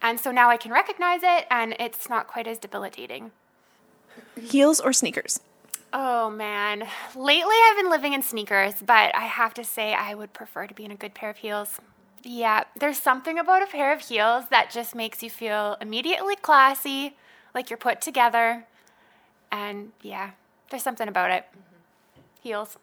And 0.00 0.20
so 0.20 0.30
now 0.30 0.48
I 0.48 0.56
can 0.56 0.70
recognize 0.70 1.22
it 1.24 1.46
and 1.50 1.74
it's 1.80 2.08
not 2.08 2.28
quite 2.28 2.46
as 2.46 2.58
debilitating. 2.58 3.32
Heels 4.40 4.80
or 4.80 4.92
sneakers? 4.92 5.40
Oh 5.92 6.30
man. 6.30 6.86
Lately 7.16 7.56
I've 7.68 7.76
been 7.76 7.90
living 7.90 8.12
in 8.12 8.22
sneakers, 8.22 8.74
but 8.84 9.14
I 9.14 9.24
have 9.24 9.54
to 9.54 9.64
say 9.64 9.92
I 9.92 10.14
would 10.14 10.32
prefer 10.32 10.66
to 10.66 10.74
be 10.74 10.84
in 10.84 10.90
a 10.90 10.96
good 10.96 11.14
pair 11.14 11.30
of 11.30 11.38
heels. 11.38 11.80
Yeah, 12.22 12.64
there's 12.78 12.98
something 12.98 13.38
about 13.38 13.62
a 13.62 13.66
pair 13.66 13.92
of 13.92 14.00
heels 14.00 14.44
that 14.50 14.70
just 14.70 14.94
makes 14.94 15.22
you 15.22 15.30
feel 15.30 15.76
immediately 15.80 16.36
classy, 16.36 17.16
like 17.54 17.68
you're 17.70 17.76
put 17.76 18.00
together. 18.00 18.64
And 19.50 19.92
yeah, 20.02 20.30
there's 20.70 20.82
something 20.82 21.08
about 21.08 21.30
it. 21.30 21.46
Heels. 22.42 22.78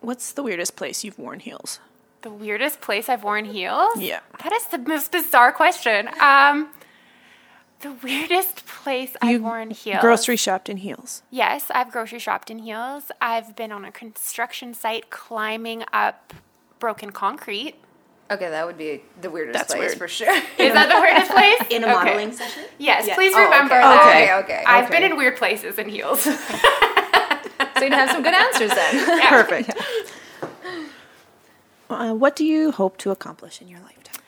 What's 0.00 0.32
the 0.32 0.42
weirdest 0.42 0.76
place 0.76 1.04
you've 1.04 1.18
worn 1.18 1.40
heels? 1.40 1.80
The 2.22 2.30
weirdest 2.30 2.80
place 2.80 3.08
I've 3.08 3.22
worn 3.22 3.44
heels? 3.44 3.98
Yeah. 3.98 4.20
That 4.42 4.52
is 4.52 4.66
the 4.66 4.78
most 4.78 5.12
bizarre 5.12 5.52
question. 5.52 6.08
Um 6.20 6.70
the 7.80 7.92
weirdest 8.02 8.64
place 8.66 9.14
I've 9.20 9.42
worn 9.42 9.70
heels. 9.70 10.00
Grocery 10.00 10.36
shopped 10.36 10.70
in 10.70 10.78
heels. 10.78 11.22
Yes, 11.30 11.70
I've 11.70 11.90
grocery 11.92 12.18
shopped 12.18 12.50
in 12.50 12.60
heels. 12.60 13.12
I've 13.20 13.54
been 13.54 13.70
on 13.72 13.84
a 13.84 13.92
construction 13.92 14.72
site 14.72 15.10
climbing 15.10 15.84
up 15.92 16.32
broken 16.78 17.10
concrete. 17.10 17.74
Okay, 18.30 18.48
that 18.50 18.66
would 18.66 18.78
be 18.78 19.02
the 19.20 19.30
weirdest 19.30 19.52
That's 19.58 19.74
place 19.74 19.88
weird. 19.90 19.98
for 19.98 20.08
sure. 20.08 20.32
Is 20.58 20.72
that 20.72 20.88
the 20.88 21.00
weirdest 21.00 21.30
place? 21.30 21.60
In 21.70 21.84
a 21.84 21.86
Okay. 21.86 21.94
modeling 21.94 22.32
session? 22.32 22.64
Yes, 22.78 23.06
Yes. 23.06 23.16
please 23.16 23.32
Oh, 23.34 23.42
remember 23.44 23.74
okay. 23.74 23.82
that. 23.82 24.08
Okay, 24.44 24.54
okay, 24.54 24.64
I've 24.66 24.86
okay. 24.86 25.00
been 25.00 25.10
in 25.12 25.16
weird 25.18 25.36
places 25.36 25.78
in 25.78 25.88
heels. 25.88 26.20
so 26.22 26.30
you'd 27.82 27.92
have 27.92 28.10
some 28.10 28.22
good 28.22 28.34
answers 28.34 28.70
then. 28.74 29.20
Perfect. 29.28 29.70
Uh, 31.90 32.12
what 32.14 32.34
do 32.34 32.44
you 32.44 32.70
hope 32.72 32.96
to 32.98 33.10
accomplish 33.10 33.60
in 33.60 33.68
your 33.68 33.80
lifetime? 33.80 34.22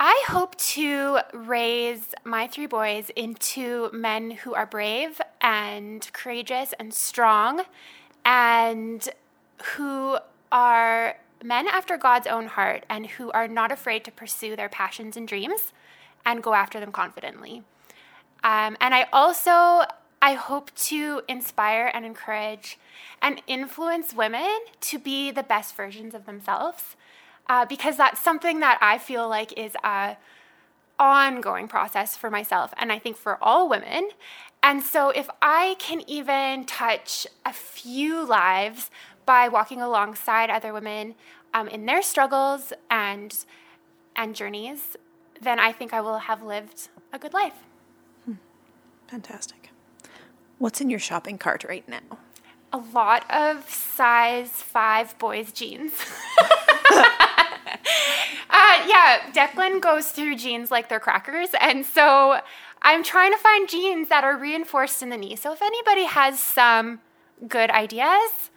I 0.00 0.24
hope 0.28 0.56
to 0.56 1.20
raise 1.32 2.14
my 2.24 2.46
three 2.48 2.66
boys 2.66 3.10
into 3.16 3.88
men 3.92 4.30
who 4.32 4.54
are 4.54 4.66
brave 4.66 5.20
and 5.40 6.08
courageous 6.12 6.72
and 6.78 6.92
strong 6.92 7.62
and 8.24 9.08
who 9.76 10.18
are 10.52 11.16
men 11.42 11.68
after 11.68 11.96
God's 11.96 12.26
own 12.26 12.46
heart 12.46 12.84
and 12.88 13.06
who 13.06 13.30
are 13.32 13.48
not 13.48 13.72
afraid 13.72 14.04
to 14.04 14.10
pursue 14.10 14.56
their 14.56 14.68
passions 14.68 15.16
and 15.16 15.26
dreams 15.26 15.72
and 16.24 16.42
go 16.42 16.54
after 16.54 16.80
them 16.80 16.92
confidently. 16.92 17.62
Um, 18.44 18.76
and 18.80 18.94
I 18.94 19.06
also 19.12 19.84
I 20.20 20.32
hope 20.34 20.74
to 20.74 21.22
inspire 21.28 21.90
and 21.94 22.04
encourage 22.04 22.78
and 23.22 23.40
influence 23.46 24.14
women 24.14 24.58
to 24.80 24.98
be 24.98 25.30
the 25.30 25.42
best 25.42 25.76
versions 25.76 26.14
of 26.14 26.26
themselves, 26.26 26.96
uh, 27.48 27.64
because 27.66 27.96
that's 27.96 28.20
something 28.20 28.60
that 28.60 28.78
I 28.80 28.98
feel 28.98 29.28
like 29.28 29.52
is 29.56 29.76
a 29.84 30.16
ongoing 30.98 31.68
process 31.68 32.16
for 32.16 32.30
myself, 32.30 32.74
and 32.76 32.90
I 32.90 32.98
think 32.98 33.16
for 33.16 33.38
all 33.42 33.68
women. 33.68 34.10
And 34.60 34.82
so, 34.82 35.10
if 35.10 35.30
I 35.40 35.76
can 35.78 36.02
even 36.08 36.66
touch 36.66 37.26
a 37.46 37.52
few 37.52 38.26
lives 38.26 38.90
by 39.28 39.46
walking 39.46 39.82
alongside 39.82 40.48
other 40.48 40.72
women 40.72 41.14
um, 41.52 41.68
in 41.68 41.84
their 41.84 42.00
struggles 42.00 42.72
and 42.90 43.44
and 44.16 44.34
journeys, 44.34 44.96
then 45.40 45.60
I 45.60 45.70
think 45.70 45.92
I 45.92 46.00
will 46.00 46.18
have 46.18 46.42
lived 46.42 46.88
a 47.12 47.18
good 47.18 47.34
life. 47.34 47.54
Fantastic. 49.06 49.70
What's 50.58 50.80
in 50.80 50.90
your 50.90 50.98
shopping 50.98 51.38
cart 51.38 51.64
right 51.68 51.88
now? 51.88 52.18
a 52.72 52.78
lot 52.78 53.24
of 53.30 53.68
size 53.68 54.50
five 54.50 55.18
boys 55.18 55.52
jeans. 55.52 55.92
uh, 56.90 57.06
yeah, 58.50 59.20
Declan 59.32 59.80
goes 59.80 60.10
through 60.10 60.36
jeans 60.36 60.70
like 60.70 60.88
they're 60.88 61.00
crackers, 61.00 61.50
and 61.60 61.84
so 61.84 62.40
I'm 62.82 63.02
trying 63.02 63.32
to 63.32 63.38
find 63.38 63.68
jeans 63.68 64.08
that 64.08 64.24
are 64.24 64.36
reinforced 64.36 65.02
in 65.02 65.08
the 65.08 65.16
knee. 65.16 65.36
So 65.36 65.52
if 65.52 65.62
anybody 65.62 66.04
has 66.04 66.38
some 66.38 67.00
good 67.46 67.70
ideas, 67.70 68.50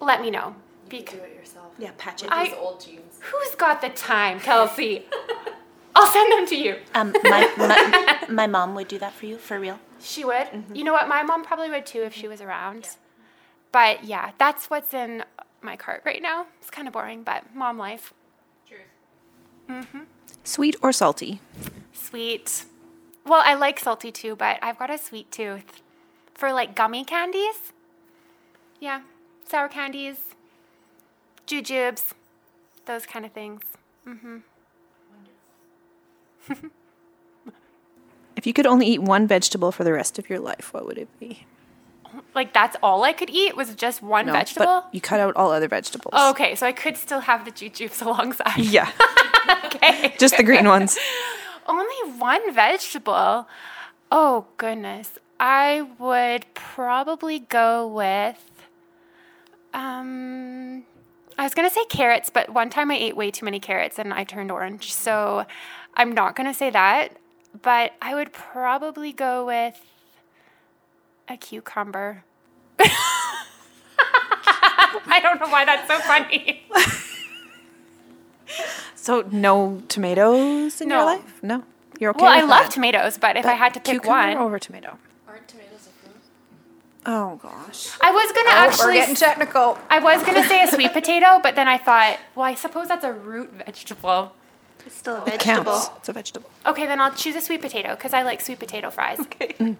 let 0.00 0.20
me 0.20 0.30
know. 0.30 0.54
Bec- 0.88 1.10
Do 1.10 1.16
it 1.18 1.34
yourself. 1.36 1.72
Yeah, 1.78 1.90
patch 1.98 2.22
it. 2.22 2.28
I- 2.30 2.52
Old 2.54 2.80
jeans. 2.84 3.18
who's 3.20 3.54
got 3.56 3.80
the 3.80 3.88
time, 3.90 4.38
Kelsey? 4.40 5.04
I'll 5.96 6.12
send 6.12 6.32
them 6.32 6.46
to 6.48 6.56
you. 6.56 6.76
um, 6.94 7.14
my, 7.22 7.50
my, 7.56 8.26
my 8.28 8.46
mom 8.48 8.74
would 8.74 8.88
do 8.88 8.98
that 8.98 9.12
for 9.12 9.26
you, 9.26 9.38
for 9.38 9.60
real. 9.60 9.78
She 10.00 10.24
would. 10.24 10.48
You 10.74 10.82
know 10.84 10.92
what? 10.92 11.08
My 11.08 11.22
mom 11.22 11.44
probably 11.44 11.70
would 11.70 11.86
too 11.86 12.02
if 12.02 12.12
she 12.12 12.26
was 12.28 12.40
around. 12.40 12.88
But 13.70 14.04
yeah, 14.04 14.32
that's 14.38 14.68
what's 14.68 14.92
in 14.92 15.24
my 15.62 15.76
cart 15.76 16.02
right 16.04 16.20
now. 16.20 16.46
It's 16.60 16.68
kind 16.70 16.86
of 16.88 16.92
boring, 16.94 17.22
but 17.22 17.54
mom 17.54 17.78
life. 17.78 18.12
Mm-hmm. 19.68 20.00
Sweet 20.42 20.76
or 20.82 20.92
salty? 20.92 21.40
Sweet. 21.92 22.66
Well, 23.24 23.42
I 23.44 23.54
like 23.54 23.80
salty 23.80 24.12
too, 24.12 24.36
but 24.36 24.58
I've 24.62 24.78
got 24.78 24.90
a 24.90 24.98
sweet 24.98 25.30
tooth 25.32 25.80
for 26.34 26.52
like 26.52 26.74
gummy 26.74 27.04
candies. 27.04 27.72
Yeah, 28.80 29.00
sour 29.46 29.68
candies, 29.68 30.34
jujubes, 31.46 32.12
those 32.86 33.06
kind 33.06 33.24
of 33.24 33.32
things. 33.32 33.62
Mm-hmm. 34.06 34.38
If 38.36 38.46
you 38.46 38.52
could 38.52 38.66
only 38.66 38.86
eat 38.86 39.02
one 39.02 39.26
vegetable 39.26 39.72
for 39.72 39.84
the 39.84 39.92
rest 39.92 40.18
of 40.18 40.28
your 40.28 40.40
life, 40.40 40.74
what 40.74 40.86
would 40.86 40.98
it 40.98 41.08
be? 41.20 41.46
Like 42.34 42.52
that's 42.52 42.76
all 42.82 43.02
I 43.02 43.12
could 43.12 43.30
eat 43.30 43.56
was 43.56 43.74
just 43.74 44.02
one 44.02 44.26
vegetable. 44.26 44.82
But 44.82 44.88
you 44.94 45.00
cut 45.00 45.20
out 45.20 45.34
all 45.36 45.50
other 45.50 45.68
vegetables. 45.68 46.12
Oh, 46.14 46.30
okay, 46.30 46.54
so 46.54 46.66
I 46.66 46.72
could 46.72 46.96
still 46.96 47.20
have 47.20 47.44
the 47.44 47.50
jujubes 47.50 48.02
alongside. 48.06 48.58
Yeah, 48.58 48.90
okay. 49.64 50.14
just 50.18 50.36
the 50.36 50.42
green 50.42 50.66
ones. 50.68 50.98
Only 51.66 52.18
one 52.18 52.52
vegetable. 52.52 53.48
Oh 54.12 54.46
goodness. 54.56 55.18
I 55.40 55.88
would 55.98 56.46
probably 56.54 57.40
go 57.40 57.86
with 57.86 58.53
um 59.74 60.84
I 61.36 61.42
was 61.42 61.52
going 61.52 61.68
to 61.68 61.74
say 61.74 61.84
carrots, 61.86 62.30
but 62.30 62.50
one 62.50 62.70
time 62.70 62.92
I 62.92 62.96
ate 62.96 63.16
way 63.16 63.32
too 63.32 63.44
many 63.44 63.58
carrots 63.58 63.98
and 63.98 64.14
I 64.14 64.22
turned 64.22 64.52
orange. 64.52 64.92
So 64.94 65.44
I'm 65.94 66.12
not 66.12 66.36
going 66.36 66.46
to 66.46 66.54
say 66.54 66.70
that, 66.70 67.16
but 67.60 67.92
I 68.00 68.14
would 68.14 68.32
probably 68.32 69.12
go 69.12 69.44
with 69.44 69.80
a 71.28 71.36
cucumber. 71.36 72.22
I 75.06 75.20
don't 75.20 75.40
know 75.40 75.48
why 75.48 75.64
that's 75.64 75.88
so 75.88 75.98
funny. 76.00 76.62
So 78.94 79.22
no 79.30 79.82
tomatoes 79.88 80.80
in 80.80 80.88
your 80.88 81.04
life? 81.04 81.42
No, 81.42 81.62
you're 81.98 82.12
okay. 82.12 82.22
Well, 82.22 82.32
I 82.32 82.40
love 82.40 82.48
that? 82.64 82.70
tomatoes, 82.70 83.18
but 83.18 83.36
if 83.36 83.44
I 83.44 83.52
had 83.52 83.74
to 83.74 83.80
pick 83.80 84.00
Cucumber 84.00 84.08
one, 84.08 84.38
over 84.38 84.58
tomato. 84.58 84.96
Oh 87.06 87.36
gosh. 87.42 87.90
I 88.00 88.10
was 88.12 88.32
gonna 88.32 88.48
Oh, 88.50 88.54
we're 88.54 88.68
actually. 88.70 88.94
getting 88.94 89.14
technical. 89.14 89.78
I 89.90 89.98
was 89.98 90.22
gonna 90.22 90.46
say 90.48 90.62
a 90.64 90.68
sweet 90.68 90.92
potato, 90.92 91.38
but 91.42 91.54
then 91.54 91.68
I 91.68 91.76
thought, 91.78 92.18
well, 92.34 92.46
I 92.46 92.54
suppose 92.54 92.88
that's 92.88 93.04
a 93.04 93.12
root 93.12 93.50
vegetable. 93.52 94.32
It's 94.86 94.96
still 94.96 95.16
a 95.16 95.18
It 95.24 95.30
vegetable. 95.42 95.72
counts. 95.72 95.90
It's 95.98 96.08
a 96.08 96.12
vegetable. 96.12 96.50
Okay, 96.66 96.86
then 96.86 97.00
I'll 97.00 97.12
choose 97.14 97.36
a 97.36 97.40
sweet 97.40 97.60
potato 97.62 97.94
because 97.94 98.12
I 98.14 98.22
like 98.22 98.40
sweet 98.40 98.58
potato 98.58 98.90
fries. 98.90 99.18
Okay. 99.26 99.54
Mm. 99.58 99.76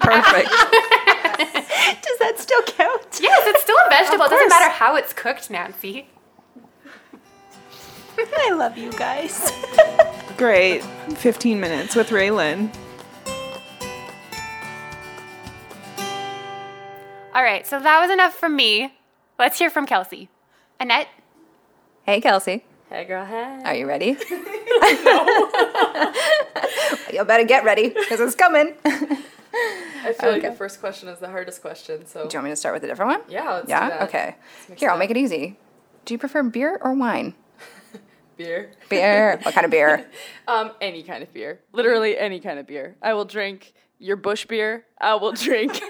Perfect. 0.00 0.48
Does 0.48 2.18
that 2.20 2.34
still 2.38 2.62
count? 2.62 3.18
Yes, 3.20 3.42
it's 3.46 3.62
still 3.62 3.76
a 3.86 3.90
vegetable. 3.90 4.24
It 4.26 4.30
doesn't 4.30 4.48
matter 4.48 4.70
how 4.70 4.96
it's 4.96 5.12
cooked, 5.12 5.50
Nancy. 5.50 6.08
I 8.18 8.52
love 8.52 8.78
you 8.78 8.92
guys. 8.92 9.52
Great. 10.38 10.82
15 11.16 11.60
minutes 11.60 11.94
with 11.96 12.08
Raylan. 12.10 12.70
All 17.36 17.42
right, 17.42 17.66
so 17.66 17.78
that 17.78 18.00
was 18.00 18.10
enough 18.10 18.32
from 18.32 18.56
me. 18.56 18.94
Let's 19.38 19.58
hear 19.58 19.68
from 19.68 19.84
Kelsey. 19.84 20.30
Annette, 20.80 21.08
Hey, 22.04 22.22
Kelsey. 22.22 22.64
Hey, 22.88 23.04
girl, 23.04 23.26
hey. 23.26 23.60
Are 23.62 23.74
you 23.74 23.86
ready? 23.86 24.06
you 27.12 27.24
better 27.24 27.44
get 27.44 27.62
ready 27.62 27.90
because 27.90 28.20
it's 28.20 28.34
coming. 28.34 28.72
I 28.82 30.14
feel 30.18 30.32
like 30.32 30.40
the 30.40 30.54
first 30.56 30.80
question 30.80 31.10
is 31.10 31.18
the 31.18 31.28
hardest 31.28 31.60
question, 31.60 32.06
so. 32.06 32.26
Do 32.26 32.32
you 32.32 32.38
want 32.38 32.44
me 32.44 32.50
to 32.52 32.56
start 32.56 32.74
with 32.74 32.84
a 32.84 32.86
different 32.86 33.10
one? 33.10 33.20
Yeah, 33.28 33.52
let's 33.52 33.66
do 33.66 33.72
yeah? 33.72 33.88
that. 33.90 34.02
Okay. 34.04 34.36
mix 34.70 34.80
Here, 34.80 34.88
I'll 34.88 34.96
make 34.96 35.10
it 35.10 35.18
easy. 35.18 35.58
Do 36.06 36.14
you 36.14 36.18
prefer 36.18 36.42
beer 36.42 36.78
or 36.80 36.94
wine? 36.94 37.34
Beer. 38.38 38.72
Beer. 38.88 39.38
what 39.42 39.52
kind 39.52 39.66
of 39.66 39.70
beer? 39.70 40.06
Um, 40.48 40.70
any 40.80 41.02
kind 41.02 41.22
of 41.22 41.34
beer. 41.34 41.60
Literally 41.72 42.16
any 42.16 42.40
kind 42.40 42.58
of 42.58 42.66
beer. 42.66 42.96
I 43.02 43.12
will 43.12 43.26
drink 43.26 43.74
your 43.98 44.16
Busch 44.16 44.46
beer. 44.46 44.86
I 44.98 45.16
will 45.16 45.32
drink. 45.32 45.82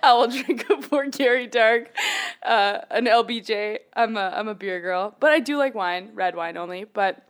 I 0.02 0.14
will 0.14 0.28
drink 0.28 0.68
a 0.70 0.80
Fort 0.82 1.12
Garry 1.12 1.46
Dark, 1.46 1.94
uh, 2.42 2.78
an 2.90 3.04
LBJ. 3.06 3.78
I'm 3.94 4.16
a 4.16 4.32
I'm 4.34 4.48
a 4.48 4.54
beer 4.54 4.80
girl, 4.80 5.14
but 5.20 5.30
I 5.30 5.40
do 5.40 5.56
like 5.56 5.74
wine, 5.74 6.10
red 6.14 6.34
wine 6.34 6.56
only. 6.56 6.84
But 6.84 7.26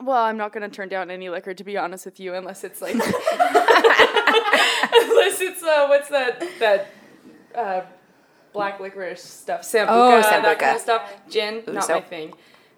well, 0.00 0.22
I'm 0.22 0.36
not 0.36 0.52
gonna 0.52 0.68
turn 0.68 0.88
down 0.88 1.10
any 1.10 1.28
liquor 1.28 1.54
to 1.54 1.64
be 1.64 1.76
honest 1.76 2.04
with 2.04 2.18
you, 2.18 2.34
unless 2.34 2.64
it's 2.64 2.82
like 2.82 2.94
unless 2.94 3.10
it's 5.40 5.62
uh, 5.62 5.86
what's 5.86 6.08
that 6.08 6.44
that 6.58 6.88
uh, 7.54 7.82
black 8.52 8.80
licorice 8.80 9.22
stuff, 9.22 9.62
sambuca, 9.62 9.86
Oh, 9.88 10.20
that 10.20 10.58
kind 10.58 10.76
of 10.76 10.82
stuff. 10.82 11.12
Gin, 11.28 11.62
not 11.68 11.88
my 11.88 12.00
thing. 12.00 12.32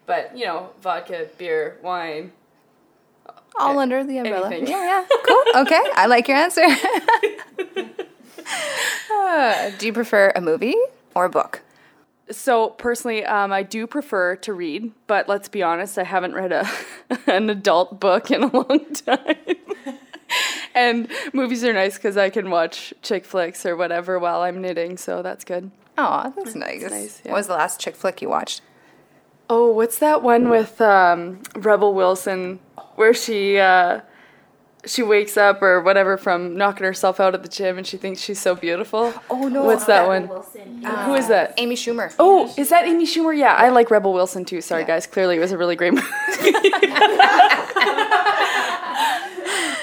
But 0.05 0.37
you 0.37 0.45
know, 0.45 0.69
vodka, 0.81 1.29
beer, 1.37 1.77
wine. 1.81 2.31
All 3.57 3.79
under 3.79 4.03
the 4.03 4.17
umbrella. 4.17 4.47
Anything. 4.47 4.67
Yeah, 4.67 4.83
yeah. 4.83 5.05
Cool. 5.25 5.43
Okay. 5.61 5.81
I 5.95 6.07
like 6.07 6.27
your 6.27 6.35
answer. 6.35 6.61
Uh, 9.11 9.69
do 9.77 9.85
you 9.85 9.93
prefer 9.93 10.31
a 10.35 10.41
movie 10.41 10.75
or 11.15 11.25
a 11.25 11.29
book? 11.29 11.61
So 12.31 12.69
personally, 12.69 13.23
um, 13.23 13.51
I 13.51 13.61
do 13.61 13.85
prefer 13.85 14.35
to 14.37 14.53
read, 14.53 14.91
but 15.05 15.29
let's 15.29 15.47
be 15.47 15.61
honest, 15.61 15.97
I 15.97 16.03
haven't 16.03 16.33
read 16.33 16.51
a 16.51 16.67
an 17.27 17.49
adult 17.49 17.99
book 17.99 18.31
in 18.31 18.43
a 18.43 18.47
long 18.47 18.85
time. 18.93 19.35
and 20.75 21.07
movies 21.33 21.63
are 21.63 21.73
nice 21.73 21.97
because 21.97 22.17
I 22.17 22.29
can 22.31 22.49
watch 22.49 22.93
chick 23.03 23.25
flicks 23.25 23.65
or 23.65 23.75
whatever 23.75 24.17
while 24.17 24.41
I'm 24.41 24.59
knitting, 24.59 24.97
so 24.97 25.21
that's 25.21 25.43
good. 25.43 25.69
Oh, 25.97 26.33
that's 26.35 26.55
nice. 26.55 26.81
nice, 26.81 27.21
yeah. 27.23 27.31
What 27.31 27.37
was 27.37 27.47
the 27.47 27.53
last 27.53 27.79
chick 27.79 27.95
flick 27.95 28.21
you 28.21 28.29
watched? 28.29 28.61
Oh, 29.47 29.71
what's 29.71 29.99
that 29.99 30.23
one 30.23 30.49
with 30.49 30.81
um, 30.81 31.43
Rebel 31.55 31.93
Wilson 31.93 32.59
where 32.95 33.13
she 33.13 33.59
uh, 33.59 34.01
she 34.85 35.03
wakes 35.03 35.37
up 35.37 35.61
or 35.61 35.81
whatever 35.81 36.17
from 36.17 36.55
knocking 36.55 36.83
herself 36.85 37.19
out 37.19 37.33
at 37.33 37.43
the 37.43 37.49
gym 37.49 37.77
and 37.77 37.85
she 37.87 37.97
thinks 37.97 38.21
she's 38.21 38.39
so 38.39 38.55
beautiful? 38.55 39.13
Oh, 39.29 39.47
no. 39.47 39.63
What's 39.63 39.85
that 39.85 40.07
one? 40.07 40.27
Who 40.27 41.13
is 41.15 41.27
that? 41.27 41.53
Amy 41.57 41.75
Schumer. 41.75 42.13
Oh, 42.19 42.53
is 42.57 42.69
that 42.69 42.85
Amy 42.85 43.05
Schumer? 43.05 43.37
Yeah, 43.37 43.53
I 43.53 43.69
like 43.69 43.89
Rebel 43.91 44.13
Wilson 44.13 44.45
too. 44.45 44.61
Sorry, 44.61 44.83
guys. 44.85 45.07
Clearly, 45.07 45.37
it 45.37 45.39
was 45.39 45.51
a 45.51 45.57
really 45.57 45.75
great 45.75 45.93
movie. 45.93 46.07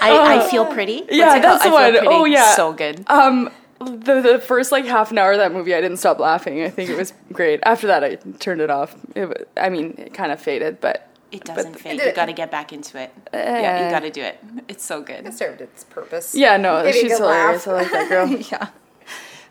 I, 0.04 0.38
I 0.44 0.50
feel 0.50 0.66
pretty. 0.66 1.00
What's 1.02 1.12
Yeah, 1.12 1.38
that's 1.38 1.62
the 1.62 1.68
I 1.68 1.70
Feel 1.70 1.72
one. 1.72 1.92
Pretty. 1.92 2.06
Oh, 2.08 2.24
yeah. 2.24 2.54
so 2.54 2.72
good. 2.72 3.04
Um, 3.08 3.50
the 3.78 4.20
the 4.20 4.38
first 4.40 4.72
like 4.72 4.84
half 4.84 5.10
an 5.10 5.18
hour 5.18 5.32
of 5.32 5.38
that 5.38 5.52
movie, 5.52 5.74
I 5.74 5.80
didn't 5.80 5.98
stop 5.98 6.18
laughing. 6.18 6.62
I 6.62 6.68
think 6.68 6.90
it 6.90 6.96
was 6.96 7.12
great. 7.32 7.60
After 7.64 7.86
that, 7.88 8.04
I 8.04 8.16
turned 8.38 8.60
it 8.60 8.70
off. 8.70 8.96
It, 9.14 9.48
I 9.56 9.68
mean, 9.68 9.94
it 9.98 10.14
kind 10.14 10.32
of 10.32 10.40
faded, 10.40 10.80
but 10.80 11.08
It 11.32 11.44
doesn't 11.44 11.74
fade. 11.80 11.96
did 11.98 12.04
You 12.04 12.10
it. 12.10 12.14
got 12.14 12.26
to 12.26 12.32
get 12.32 12.50
back 12.50 12.72
into 12.72 12.98
it. 13.00 13.12
yeah, 13.32 13.78
Uh, 13.80 13.84
you 13.84 13.90
got 13.90 14.00
to 14.00 14.10
do 14.10 14.22
it. 14.22 14.38
It's 14.68 14.84
so 14.84 15.00
good. 15.02 15.26
It 15.26 15.32
served 15.34 15.60
its 15.62 15.82
purpose. 15.84 16.34
yeah, 16.34 16.56
no, 16.58 16.82
Maybe 16.82 16.98
she's 17.00 17.18
good 17.18 17.24
laugh. 17.24 17.64
hilarious. 17.64 17.66
I 17.66 17.72
like 17.72 17.90
that 17.92 18.08
girl. 18.08 18.28
yeah. 18.52 18.68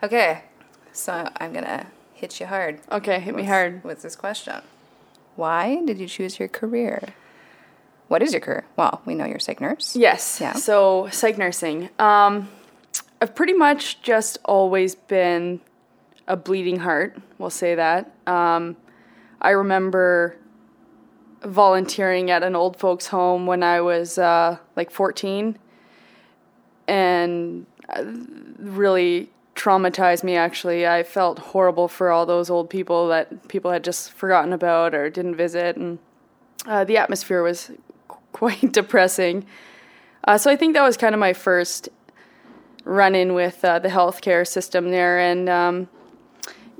Okay, 0.04 0.44
so 0.94 1.28
I'm 1.38 1.54
gonna 1.54 1.88
hit 2.14 2.40
you 2.40 2.46
hard. 2.48 2.80
Okay, 2.92 3.20
hit 3.20 3.36
me 3.36 3.42
with- 3.44 3.50
hard. 3.50 3.84
with 3.84 4.02
this 4.02 4.16
question. 4.16 4.62
Why 5.36 5.82
did 5.86 6.00
you 6.00 6.08
choose 6.08 6.40
your 6.40 6.48
career? 6.48 7.10
What 8.08 8.22
is 8.22 8.34
your 8.34 8.42
career? 8.42 8.66
Well, 8.76 9.02
we 9.06 9.16
know 9.16 9.26
you're 9.26 9.38
a 9.38 9.42
psych 9.42 9.62
nurse. 9.62 9.96
Yes. 9.96 10.40
Yeah. 10.42 10.54
So 10.54 11.08
psych 11.12 11.38
nursing. 11.38 11.90
Um, 11.98 12.50
I've 13.22 13.34
pretty 13.36 13.54
much 13.54 14.02
just 14.02 14.38
always 14.46 14.96
been 14.96 15.62
a 16.28 16.36
bleeding 16.36 16.80
heart. 16.80 17.16
We'll 17.38 17.50
say 17.50 17.76
that. 17.76 18.12
Um, 18.28 18.76
I 19.42 19.52
remember 19.52 20.36
volunteering 21.44 22.30
at 22.30 22.44
an 22.44 22.56
old 22.56 22.78
folks' 22.78 23.08
home 23.08 23.46
when 23.46 23.64
I 23.64 23.82
was 23.82 24.18
uh, 24.18 24.58
like 24.76 24.92
14, 24.92 25.58
and 26.88 27.66
uh, 27.90 28.04
really 28.60 29.30
traumatized 29.56 30.24
me. 30.24 30.36
Actually, 30.36 30.88
I 30.88 31.04
felt 31.04 31.40
horrible 31.40 31.88
for 31.88 32.12
all 32.12 32.26
those 32.26 32.50
old 32.50 32.70
people 32.70 33.08
that 33.10 33.48
people 33.48 33.72
had 33.72 33.84
just 33.84 34.12
forgotten 34.12 34.54
about 34.54 34.94
or 34.94 35.10
didn't 35.10 35.36
visit, 35.36 35.76
and 35.76 36.00
uh, 36.66 36.84
the 36.84 36.98
atmosphere 36.98 37.44
was 37.44 37.72
qu- 38.08 38.18
quite 38.32 38.72
depressing. 38.72 39.46
Uh, 40.24 40.38
so 40.38 40.52
I 40.52 40.56
think 40.56 40.76
that 40.76 40.84
was 40.84 40.98
kind 40.98 41.16
of 41.16 41.20
my 41.20 41.34
first 41.34 41.90
run 42.84 43.16
in 43.16 43.34
with 43.34 43.64
uh, 43.64 43.80
the 43.80 43.90
healthcare 43.90 44.48
system 44.48 44.90
there. 44.90 45.20
And 45.20 45.50
um, 45.50 45.90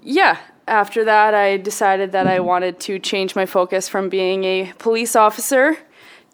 yeah, 0.02 0.38
after 0.72 1.04
that, 1.06 1.36
I 1.36 1.58
decided 1.58 2.14
that 2.14 2.28
I 2.28 2.40
wanted 2.40 2.80
to 2.82 2.98
change 2.98 3.36
my 3.36 3.46
focus 3.46 3.88
from 3.88 4.10
being 4.10 4.44
a 4.46 4.74
police 4.80 5.16
officer 5.16 5.78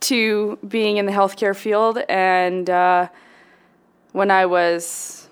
to 0.01 0.57
being 0.67 0.97
in 0.97 1.05
the 1.07 1.11
healthcare 1.11 1.55
field. 1.55 1.97
And 2.07 2.69
uh, 2.69 3.09
when 4.11 4.31
I 4.31 4.45
was 4.45 5.27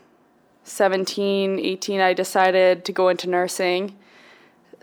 17, 0.63 1.59
18, 1.59 2.01
I 2.01 2.13
decided 2.13 2.83
to 2.85 2.91
go 2.91 3.09
into 3.09 3.29
nursing 3.29 3.95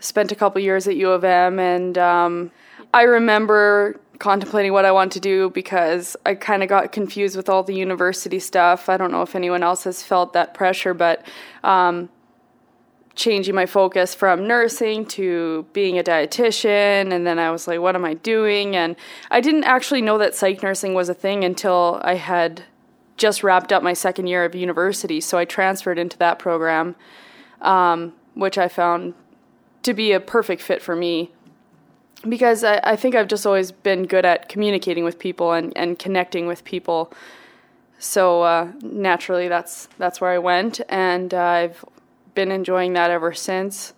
spent 0.03 0.31
a 0.31 0.35
couple 0.35 0.61
years 0.61 0.87
at 0.87 0.95
U 0.97 1.09
of 1.11 1.23
M, 1.23 1.59
and 1.59 1.97
um, 1.97 2.51
I 2.93 3.03
remember 3.03 3.99
contemplating 4.19 4.73
what 4.73 4.85
I 4.85 4.91
want 4.91 5.11
to 5.13 5.19
do 5.19 5.49
because 5.49 6.15
I 6.25 6.35
kind 6.35 6.61
of 6.61 6.69
got 6.69 6.91
confused 6.91 7.35
with 7.35 7.49
all 7.49 7.63
the 7.63 7.73
university 7.73 8.39
stuff. 8.39 8.89
I 8.89 8.97
don't 8.97 9.11
know 9.11 9.21
if 9.21 9.35
anyone 9.35 9.63
else 9.63 9.85
has 9.85 10.03
felt 10.03 10.33
that 10.33 10.53
pressure, 10.53 10.93
but 10.93 11.25
um, 11.63 12.09
changing 13.15 13.53
my 13.53 13.65
focus 13.65 14.15
from 14.15 14.47
nursing 14.47 15.05
to 15.05 15.65
being 15.73 15.99
a 15.99 16.03
dietitian, 16.03 17.13
and 17.13 17.27
then 17.27 17.39
I 17.39 17.51
was 17.51 17.67
like, 17.67 17.79
what 17.79 17.95
am 17.95 18.05
I 18.05 18.15
doing? 18.15 18.75
And 18.75 18.95
I 19.29 19.39
didn't 19.39 19.65
actually 19.65 20.01
know 20.01 20.17
that 20.17 20.35
psych 20.35 20.63
nursing 20.63 20.93
was 20.93 21.09
a 21.09 21.13
thing 21.13 21.43
until 21.43 22.01
I 22.03 22.15
had 22.15 22.63
just 23.17 23.43
wrapped 23.43 23.71
up 23.71 23.83
my 23.83 23.93
second 23.93 24.27
year 24.27 24.43
of 24.45 24.55
university, 24.55 25.21
so 25.21 25.37
I 25.37 25.45
transferred 25.45 25.99
into 25.99 26.17
that 26.17 26.39
program, 26.39 26.95
um, 27.61 28.13
which 28.33 28.57
I 28.57 28.67
found 28.67 29.13
to 29.83 29.93
be 29.93 30.11
a 30.11 30.19
perfect 30.19 30.61
fit 30.61 30.81
for 30.81 30.95
me 30.95 31.31
because 32.27 32.63
I, 32.63 32.79
I 32.83 32.95
think 32.95 33.15
I've 33.15 33.27
just 33.27 33.45
always 33.45 33.71
been 33.71 34.05
good 34.05 34.25
at 34.25 34.49
communicating 34.49 35.03
with 35.03 35.19
people 35.19 35.51
and, 35.51 35.73
and 35.75 35.99
connecting 35.99 36.47
with 36.47 36.63
people. 36.63 37.13
So 37.99 38.41
uh, 38.41 38.71
naturally, 38.81 39.47
that's 39.47 39.87
that's 39.97 40.19
where 40.19 40.31
I 40.31 40.37
went, 40.37 40.81
and 40.89 41.33
uh, 41.33 41.39
I've 41.39 41.85
been 42.35 42.51
enjoying 42.51 42.93
that 42.93 43.11
ever 43.11 43.33
since. 43.33 43.93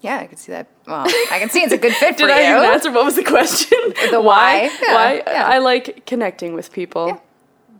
Yeah, 0.00 0.18
I 0.18 0.26
can 0.26 0.38
see 0.38 0.52
that. 0.52 0.66
Well, 0.86 1.04
I 1.06 1.38
can 1.38 1.50
see 1.50 1.60
it's 1.60 1.72
a 1.74 1.78
good 1.78 1.92
fit 1.92 2.14
for 2.18 2.26
Did 2.26 2.30
I 2.30 2.50
you. 2.50 2.56
even 2.58 2.70
answer 2.70 2.90
what 2.90 3.04
was 3.04 3.16
the 3.16 3.24
question? 3.24 3.78
The 4.10 4.20
why? 4.20 4.70
Yeah, 4.82 4.94
why? 4.94 5.22
yeah. 5.26 5.46
I 5.46 5.58
like 5.58 6.06
connecting 6.06 6.54
with 6.54 6.72
people. 6.72 7.20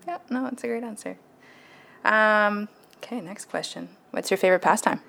Yeah, 0.06 0.18
no, 0.28 0.46
it's 0.46 0.62
a 0.64 0.66
great 0.66 0.82
answer. 0.84 1.16
Um, 2.04 2.68
okay, 2.98 3.20
next 3.20 3.46
question. 3.46 3.88
What's 4.10 4.30
your 4.30 4.38
favorite 4.38 4.60
pastime? 4.60 5.00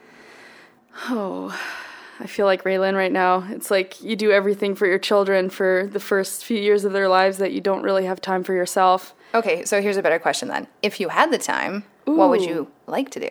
Oh, 1.09 1.57
I 2.19 2.27
feel 2.27 2.45
like 2.45 2.63
Raylan 2.63 2.95
right 2.95 3.11
now. 3.11 3.45
It's 3.49 3.71
like 3.71 4.01
you 4.01 4.15
do 4.15 4.31
everything 4.31 4.75
for 4.75 4.85
your 4.87 4.99
children 4.99 5.49
for 5.49 5.89
the 5.91 5.99
first 5.99 6.45
few 6.45 6.57
years 6.57 6.85
of 6.85 6.93
their 6.93 7.07
lives 7.09 7.39
that 7.39 7.51
you 7.51 7.61
don't 7.61 7.81
really 7.83 8.05
have 8.05 8.21
time 8.21 8.43
for 8.43 8.53
yourself. 8.53 9.13
Okay, 9.33 9.65
so 9.65 9.81
here's 9.81 9.97
a 9.97 10.01
better 10.03 10.19
question 10.19 10.47
then. 10.49 10.67
If 10.81 10.99
you 10.99 11.09
had 11.09 11.31
the 11.31 11.37
time, 11.37 11.83
what 12.05 12.29
would 12.29 12.41
you 12.41 12.69
like 12.87 13.09
to 13.11 13.19
do? 13.19 13.29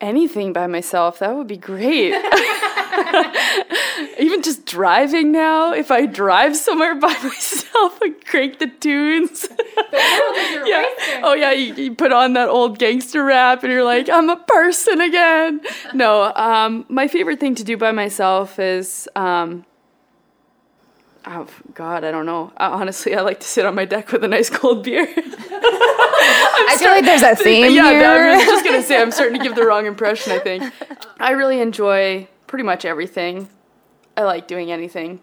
Anything 0.00 0.52
by 0.52 0.66
myself. 0.66 1.18
That 1.18 1.34
would 1.34 1.46
be 1.46 1.56
great. 1.56 2.14
Even 4.18 4.42
just 4.42 4.66
driving 4.66 5.32
now, 5.32 5.72
if 5.72 5.90
I 5.90 6.06
drive 6.06 6.56
somewhere 6.56 6.94
by 6.94 7.08
myself 7.22 8.00
and 8.00 8.24
crank 8.24 8.58
the 8.58 8.66
tunes. 8.66 9.46
yeah. 9.92 10.86
Oh 11.22 11.34
yeah, 11.38 11.52
you, 11.52 11.74
you 11.74 11.94
put 11.94 12.12
on 12.12 12.34
that 12.34 12.48
old 12.48 12.78
gangster 12.78 13.24
rap 13.24 13.62
and 13.62 13.72
you're 13.72 13.84
like, 13.84 14.08
I'm 14.08 14.28
a 14.28 14.36
person 14.36 15.00
again. 15.00 15.60
No, 15.94 16.32
um, 16.34 16.84
my 16.88 17.08
favorite 17.08 17.40
thing 17.40 17.54
to 17.56 17.64
do 17.64 17.76
by 17.76 17.92
myself 17.92 18.58
is 18.58 19.08
um, 19.16 19.64
Oh 21.26 21.46
God, 21.74 22.02
I 22.02 22.10
don't 22.10 22.24
know. 22.24 22.50
Uh, 22.56 22.70
honestly, 22.72 23.14
I 23.14 23.20
like 23.20 23.40
to 23.40 23.46
sit 23.46 23.66
on 23.66 23.74
my 23.74 23.84
deck 23.84 24.10
with 24.10 24.24
a 24.24 24.28
nice 24.28 24.48
cold 24.48 24.84
beer. 24.84 25.06
I 26.22 26.76
feel 26.78 26.90
like 26.90 27.04
there's 27.04 27.22
a 27.22 27.34
theme 27.44 27.72
yeah, 27.74 27.90
here. 27.90 28.04
I 28.30 28.36
was 28.36 28.44
just 28.44 28.64
gonna 28.64 28.82
say 28.82 29.00
I'm 29.00 29.10
starting 29.10 29.38
to 29.38 29.42
give 29.42 29.54
the 29.54 29.64
wrong 29.64 29.86
impression. 29.94 30.32
I 30.32 30.38
think 30.38 30.62
I 31.18 31.32
really 31.32 31.60
enjoy 31.60 32.28
pretty 32.46 32.64
much 32.64 32.84
everything. 32.84 33.48
I 34.16 34.22
like 34.24 34.46
doing 34.48 34.70
anything. 34.70 35.20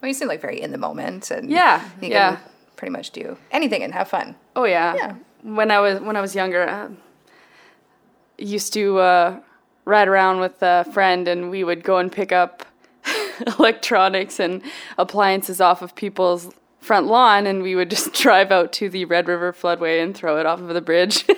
well, 0.00 0.08
you 0.08 0.14
seem 0.14 0.28
like 0.28 0.40
very 0.40 0.60
in 0.60 0.70
the 0.70 0.78
moment, 0.78 1.30
and 1.30 1.50
Yeah, 1.50 1.82
you 2.00 2.08
yeah. 2.08 2.36
can 2.36 2.44
pretty 2.76 2.92
much 2.92 3.10
do 3.10 3.36
anything 3.50 3.82
and 3.82 3.92
have 3.94 4.08
fun. 4.08 4.36
Oh 4.54 4.64
yeah. 4.64 4.94
Yeah. 4.94 5.14
When 5.42 5.70
I 5.70 5.80
was 5.80 6.00
when 6.00 6.16
I 6.16 6.20
was 6.20 6.34
younger, 6.34 6.68
uh, 6.68 6.88
used 8.38 8.72
to 8.74 8.98
uh, 8.98 9.40
ride 9.84 10.08
around 10.08 10.40
with 10.40 10.62
a 10.62 10.84
friend, 10.92 11.26
and 11.28 11.50
we 11.50 11.64
would 11.64 11.82
go 11.82 11.98
and 11.98 12.10
pick 12.12 12.32
up 12.32 12.64
electronics 13.58 14.38
and 14.38 14.62
appliances 14.98 15.60
off 15.60 15.82
of 15.82 15.94
people's 15.94 16.50
front 16.82 17.06
lawn, 17.06 17.46
and 17.46 17.62
we 17.62 17.74
would 17.74 17.88
just 17.88 18.12
drive 18.22 18.52
out 18.52 18.72
to 18.74 18.90
the 18.90 19.06
Red 19.06 19.28
River 19.28 19.52
floodway 19.52 20.02
and 20.02 20.14
throw 20.14 20.38
it 20.38 20.46
off 20.46 20.60
of 20.60 20.68
the 20.68 20.80
bridge. 20.80 21.24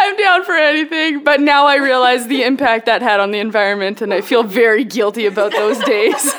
I'm 0.00 0.16
down 0.16 0.44
for 0.44 0.54
anything, 0.54 1.22
but 1.22 1.40
now 1.40 1.66
I 1.66 1.76
realize 1.76 2.26
the 2.26 2.42
impact 2.42 2.86
that 2.86 3.02
had 3.02 3.20
on 3.20 3.30
the 3.30 3.38
environment, 3.38 4.00
and 4.00 4.12
I 4.14 4.22
feel 4.22 4.42
very 4.42 4.84
guilty 4.84 5.26
about 5.26 5.52
those 5.52 5.78
days. 5.80 6.14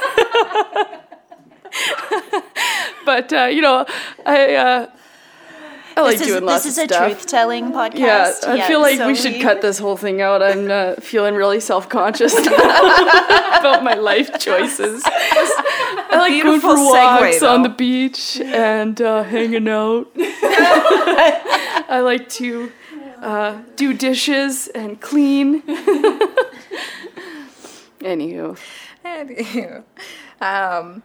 but 3.05 3.31
uh, 3.31 3.45
you 3.45 3.61
know, 3.61 3.85
I 4.25 4.55
uh, 4.55 4.87
I 5.97 6.01
like 6.01 6.17
this 6.17 6.21
is, 6.21 6.27
doing 6.27 6.45
lots 6.45 6.63
this 6.63 6.77
is 6.77 6.83
of 6.83 6.91
a 6.91 7.07
truth-telling 7.07 7.71
podcast. 7.71 7.95
Yeah, 8.43 8.45
I 8.47 8.67
feel 8.67 8.79
like 8.79 8.97
so 8.97 9.07
we 9.07 9.15
should 9.15 9.41
cut 9.41 9.61
this 9.61 9.79
whole 9.79 9.97
thing 9.97 10.21
out. 10.21 10.41
I'm 10.41 10.69
uh, 10.69 10.95
feeling 10.95 11.35
really 11.35 11.59
self-conscious 11.59 12.37
about 12.47 13.83
my 13.83 13.95
life 13.95 14.39
choices. 14.39 15.03
I 16.11 16.17
like 16.17 16.31
going 16.31 16.43
Beautiful 16.43 16.75
for 16.75 16.95
segue, 16.95 17.21
walks 17.21 17.43
on 17.43 17.63
the 17.63 17.69
beach 17.69 18.39
and 18.41 19.01
uh, 19.01 19.23
hanging 19.23 19.67
out. 19.67 20.11
I 20.17 22.01
like 22.03 22.29
to 22.29 22.71
uh, 23.21 23.61
do 23.75 23.93
dishes 23.93 24.67
and 24.69 25.01
clean. 25.01 25.61
Anywho, 27.99 28.57
Anywho, 29.03 29.83
um, 30.41 31.03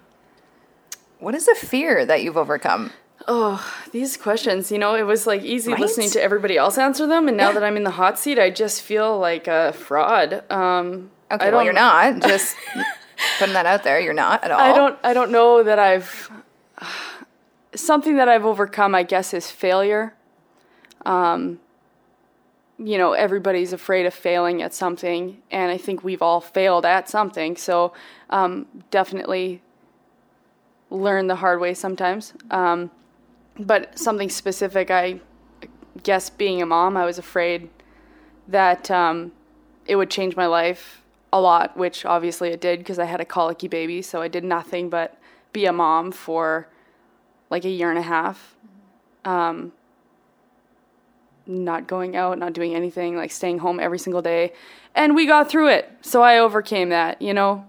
what 1.18 1.35
is 1.35 1.49
a 1.49 1.55
fear 1.55 2.05
that 2.07 2.23
you've 2.23 2.37
overcome? 2.37 2.92
Oh, 3.27 3.64
these 3.92 4.16
questions, 4.16 4.70
you 4.70 4.79
know, 4.79 4.94
it 4.94 5.05
was 5.05 5.27
like 5.27 5.42
easy 5.42 5.72
Right? 5.72 5.81
listening 5.81 6.11
to 6.11 6.22
everybody 6.22 6.57
else 6.59 6.77
answer 6.77 7.07
them, 7.07 7.27
and 7.29 7.37
now 7.37 7.48
Yeah. 7.48 7.55
that 7.55 7.64
I'm 7.64 7.77
in 7.77 7.85
the 7.85 7.92
hot 7.92 8.18
seat, 8.18 8.38
I 8.38 8.50
just 8.50 8.83
feel 8.83 9.18
like 9.18 9.46
a 9.48 9.72
fraud. 9.72 10.42
Um, 10.50 11.11
Okay, 11.33 11.50
well, 11.50 11.64
you're 11.64 11.72
not. 11.72 12.20
Just 12.20 12.55
putting 13.38 13.55
that 13.55 13.66
out 13.66 13.83
there. 13.83 13.98
You're 13.98 14.12
not 14.12 14.44
at 14.44 14.50
all. 14.50 14.61
I 14.61 14.72
don't. 14.72 14.98
I 15.03 15.14
don't 15.14 15.31
know 15.31 15.62
that 15.62 15.79
I've. 15.79 16.31
Something 17.74 18.16
that 18.16 18.29
I've 18.29 18.44
overcome, 18.44 18.94
I 18.94 19.03
guess, 19.03 19.35
is 19.35 19.50
failure. 19.50 20.14
Um, 21.05 21.59
you 22.79 22.98
know, 22.98 23.12
everybody's 23.14 23.72
afraid 23.72 24.07
of 24.07 24.14
failing 24.14 24.62
at 24.62 24.72
something, 24.74 25.38
and 25.50 25.72
I 25.72 25.77
think 25.79 26.05
we've 26.05 26.22
all 26.22 26.40
failed 26.40 26.85
at 26.87 27.09
something. 27.09 27.57
So, 27.57 27.92
um, 28.31 28.66
definitely 28.92 29.61
learn 30.90 31.27
the 31.27 31.37
hard 31.37 31.59
way 31.61 31.74
sometimes. 31.74 32.33
Um, 32.50 32.90
but 33.59 33.99
something 33.99 34.29
specific, 34.29 34.90
I 34.90 35.21
guess, 36.03 36.31
being 36.31 36.61
a 36.61 36.67
mom, 36.67 36.97
I 36.97 37.05
was 37.05 37.19
afraid 37.19 37.71
that 38.49 38.90
um, 38.90 39.33
it 39.87 39.97
would 39.97 40.11
change 40.11 40.37
my 40.37 40.47
life 40.47 41.03
a 41.33 41.40
lot, 41.40 41.77
which 41.77 42.05
obviously 42.05 42.51
it 42.51 42.61
did 42.61 42.79
because 42.81 42.99
I 42.99 43.05
had 43.05 43.21
a 43.21 43.25
colicky 43.25 43.69
baby. 43.69 44.03
So 44.03 44.23
I 44.23 44.29
did 44.29 44.45
nothing 44.45 44.88
but 44.88 45.19
be 45.53 45.67
a 45.67 45.73
mom 45.73 46.12
for 46.12 46.69
like 47.51 47.64
a 47.64 47.71
year 47.71 47.90
and 47.90 47.99
a 47.99 48.03
half. 48.03 48.57
Um, 49.25 49.73
not 51.47 51.87
going 51.87 52.17
out, 52.17 52.38
not 52.38 52.53
doing 52.53 52.75
anything, 52.75 53.17
like 53.17 53.31
staying 53.31 53.59
home 53.59 53.79
every 53.81 53.99
single 53.99 54.23
day. 54.23 54.53
And 54.95 55.14
we 55.14 55.27
got 55.27 55.49
through 55.49 55.69
it. 55.69 55.90
So 56.01 56.23
I 56.23 56.38
overcame 56.38 56.88
that, 56.90 57.21
you 57.21 57.35
know? 57.35 57.67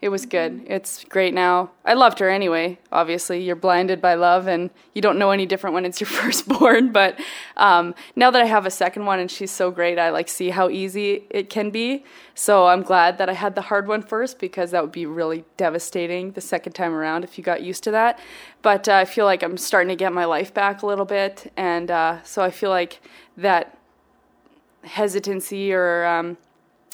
It 0.00 0.10
was 0.10 0.26
good. 0.26 0.62
It's 0.66 1.02
great 1.04 1.34
now. 1.34 1.72
I 1.84 1.94
loved 1.94 2.20
her 2.20 2.28
anyway. 2.28 2.78
Obviously, 2.92 3.42
you're 3.42 3.56
blinded 3.56 4.00
by 4.00 4.14
love, 4.14 4.46
and 4.46 4.70
you 4.94 5.02
don't 5.02 5.18
know 5.18 5.32
any 5.32 5.44
different 5.44 5.74
when 5.74 5.84
it's 5.84 6.00
your 6.00 6.06
firstborn. 6.08 6.92
But 6.92 7.18
um, 7.56 7.96
now 8.14 8.30
that 8.30 8.40
I 8.40 8.44
have 8.44 8.64
a 8.64 8.70
second 8.70 9.06
one, 9.06 9.18
and 9.18 9.28
she's 9.28 9.50
so 9.50 9.72
great, 9.72 9.98
I 9.98 10.10
like 10.10 10.28
see 10.28 10.50
how 10.50 10.68
easy 10.68 11.24
it 11.30 11.50
can 11.50 11.70
be. 11.70 12.04
So 12.36 12.68
I'm 12.68 12.82
glad 12.82 13.18
that 13.18 13.28
I 13.28 13.32
had 13.32 13.56
the 13.56 13.62
hard 13.62 13.88
one 13.88 14.02
first 14.02 14.38
because 14.38 14.70
that 14.70 14.82
would 14.82 14.92
be 14.92 15.04
really 15.04 15.44
devastating 15.56 16.30
the 16.30 16.40
second 16.40 16.74
time 16.74 16.94
around 16.94 17.24
if 17.24 17.36
you 17.36 17.42
got 17.42 17.62
used 17.62 17.82
to 17.84 17.90
that. 17.90 18.20
But 18.62 18.88
uh, 18.88 18.94
I 18.94 19.04
feel 19.04 19.24
like 19.24 19.42
I'm 19.42 19.56
starting 19.56 19.88
to 19.88 19.96
get 19.96 20.12
my 20.12 20.26
life 20.26 20.54
back 20.54 20.82
a 20.82 20.86
little 20.86 21.06
bit, 21.06 21.52
and 21.56 21.90
uh, 21.90 22.22
so 22.22 22.42
I 22.42 22.52
feel 22.52 22.70
like 22.70 23.00
that 23.36 23.76
hesitancy 24.84 25.72
or 25.72 26.06
um, 26.06 26.36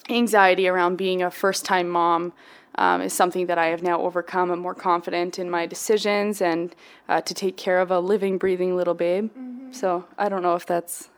anxiety 0.09 0.69
around 0.69 0.97
being 0.97 1.23
a 1.23 1.31
first 1.31 1.67
time 1.67 1.91
mom 1.91 2.33
um, 2.77 3.01
is 3.03 3.13
something 3.13 3.47
that 3.47 3.59
I 3.59 3.67
have 3.67 3.83
now 3.83 4.01
overcome. 4.01 4.51
I'm 4.51 4.59
more 4.61 4.75
confident 4.75 5.39
in 5.39 5.51
my 5.51 5.67
decisions 5.67 6.41
and 6.41 6.75
uh, 7.09 7.21
to 7.23 7.35
take 7.35 7.57
care 7.57 7.81
of 7.81 7.91
a 7.91 8.01
living, 8.01 8.39
breathing 8.39 8.77
little 8.77 8.95
babe. 8.95 9.31
So 9.71 10.05
I 10.19 10.29
don't 10.29 10.43
know 10.43 10.55
if 10.55 10.67
that's 10.67 11.09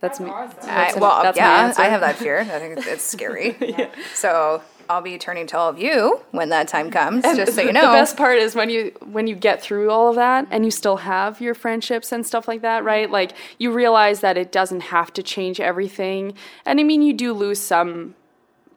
that's 0.00 0.20
me. 0.20 0.30
I, 0.30 0.46
That's- 0.46 0.96
well, 0.96 1.22
that's 1.22 1.38
yeah, 1.38 1.66
answer. 1.66 1.80
I 1.82 1.86
have 1.86 2.02
that 2.02 2.16
fear. 2.16 2.40
I 2.40 2.44
think 2.44 2.76
it's, 2.78 2.86
it's 2.86 3.02
scary. 3.02 3.56
So 4.14 4.62
I'll 4.88 5.00
be 5.02 5.18
turning 5.18 5.46
to 5.48 5.58
all 5.58 5.68
of 5.70 5.78
you 5.78 6.20
when 6.30 6.50
that 6.50 6.68
time 6.68 6.90
comes, 6.90 7.24
just 7.24 7.54
so 7.54 7.62
you 7.62 7.72
know. 7.72 7.86
The 7.86 7.92
best 7.98 8.16
part 8.16 8.38
is 8.38 8.54
when 8.54 8.70
you 8.70 8.92
when 9.04 9.26
you 9.26 9.34
get 9.34 9.62
through 9.62 9.90
all 9.90 10.08
of 10.10 10.16
that 10.16 10.46
and 10.50 10.64
you 10.64 10.70
still 10.70 10.98
have 10.98 11.40
your 11.40 11.54
friendships 11.54 12.12
and 12.12 12.26
stuff 12.26 12.46
like 12.46 12.60
that, 12.62 12.84
right? 12.84 13.10
Like 13.10 13.32
you 13.58 13.72
realize 13.72 14.20
that 14.20 14.36
it 14.36 14.52
doesn't 14.52 14.82
have 14.82 15.12
to 15.14 15.22
change 15.22 15.60
everything. 15.60 16.34
And 16.66 16.78
I 16.78 16.82
mean, 16.82 17.02
you 17.02 17.12
do 17.14 17.32
lose 17.32 17.60
some 17.60 18.14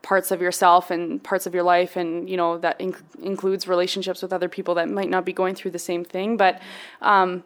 parts 0.02 0.32
of 0.32 0.42
yourself 0.42 0.92
and 0.92 1.22
parts 1.24 1.46
of 1.46 1.54
your 1.54 1.64
life 1.64 1.96
and 1.96 2.30
you 2.30 2.38
know 2.38 2.58
that 2.58 2.80
inc- 2.80 3.02
includes 3.22 3.68
relationships 3.68 4.22
with 4.22 4.32
other 4.32 4.48
people 4.48 4.76
that 4.76 4.90
might 4.90 5.10
not 5.10 5.26
be 5.26 5.34
going 5.34 5.56
through 5.56 5.72
the 5.72 5.80
same 5.80 6.06
thing. 6.06 6.38
But 6.38 6.62
um, 7.02 7.44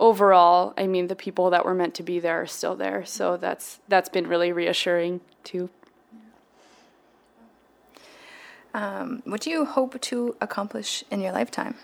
overall 0.00 0.74
i 0.76 0.86
mean 0.86 1.08
the 1.08 1.16
people 1.16 1.50
that 1.50 1.64
were 1.64 1.74
meant 1.74 1.92
to 1.92 2.04
be 2.04 2.20
there 2.20 2.40
are 2.42 2.46
still 2.46 2.76
there. 2.76 3.04
So 3.04 3.36
that's 3.36 3.80
that's 3.88 4.08
been 4.08 4.26
really 4.26 4.52
reassuring 4.52 5.20
too. 5.44 5.70
Um, 8.74 9.22
what 9.24 9.40
do 9.40 9.50
you 9.50 9.64
hope 9.64 10.00
to 10.00 10.36
accomplish 10.40 11.02
in 11.10 11.20
your 11.20 11.32
lifetime? 11.32 11.74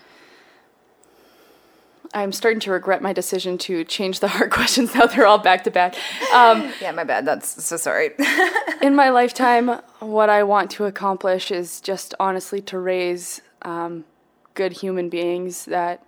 I'm 2.15 2.31
starting 2.31 2.59
to 2.59 2.71
regret 2.71 3.01
my 3.01 3.13
decision 3.13 3.57
to 3.57 3.83
change 3.83 4.19
the 4.19 4.27
hard 4.35 4.49
questions 4.49 4.95
now 4.95 5.05
they're 5.05 5.27
all 5.27 5.37
back 5.37 5.63
to 5.63 5.71
back 5.71 5.95
um, 6.33 6.71
Yeah, 6.81 6.91
my 6.91 7.03
bad. 7.03 7.25
That's 7.25 7.63
so 7.63 7.77
sorry. 7.77 8.11
in 8.81 8.95
my 8.95 9.09
lifetime, 9.09 9.79
what 9.99 10.29
I 10.29 10.43
want 10.43 10.71
to 10.71 10.85
accomplish 10.85 11.51
is 11.51 11.81
just 11.81 12.13
honestly 12.19 12.61
to 12.61 12.79
raise 12.79 13.41
um, 13.61 14.05
good 14.53 14.73
human 14.73 15.09
beings 15.09 15.65
that 15.65 16.05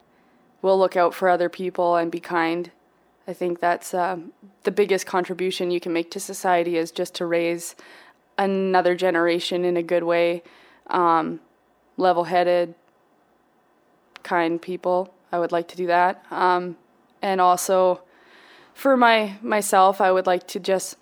will 0.61 0.77
look 0.77 0.95
out 0.95 1.13
for 1.13 1.29
other 1.29 1.49
people 1.49 1.95
and 1.95 2.11
be 2.11 2.19
kind. 2.19 2.71
I 3.27 3.33
think 3.33 3.59
that's 3.59 3.93
um, 3.93 4.33
the 4.63 4.71
biggest 4.71 5.05
contribution 5.05 5.71
you 5.71 5.79
can 5.79 5.93
make 5.93 6.11
to 6.11 6.19
society 6.19 6.77
is 6.77 6.91
just 6.91 7.13
to 7.15 7.25
raise 7.25 7.75
another 8.37 8.95
generation 8.95 9.65
in 9.65 9.77
a 9.77 9.83
good 9.83 10.03
way, 10.03 10.43
um, 10.87 11.39
level 11.97 12.25
headed, 12.25 12.75
kind 14.23 14.61
people. 14.61 15.13
I 15.31 15.39
would 15.39 15.51
like 15.51 15.67
to 15.69 15.77
do 15.77 15.87
that. 15.87 16.23
Um, 16.31 16.77
and 17.21 17.41
also, 17.41 18.01
for 18.73 18.95
my 18.95 19.37
myself, 19.41 19.99
I 20.01 20.11
would 20.11 20.27
like 20.27 20.47
to 20.49 20.59
just 20.59 20.97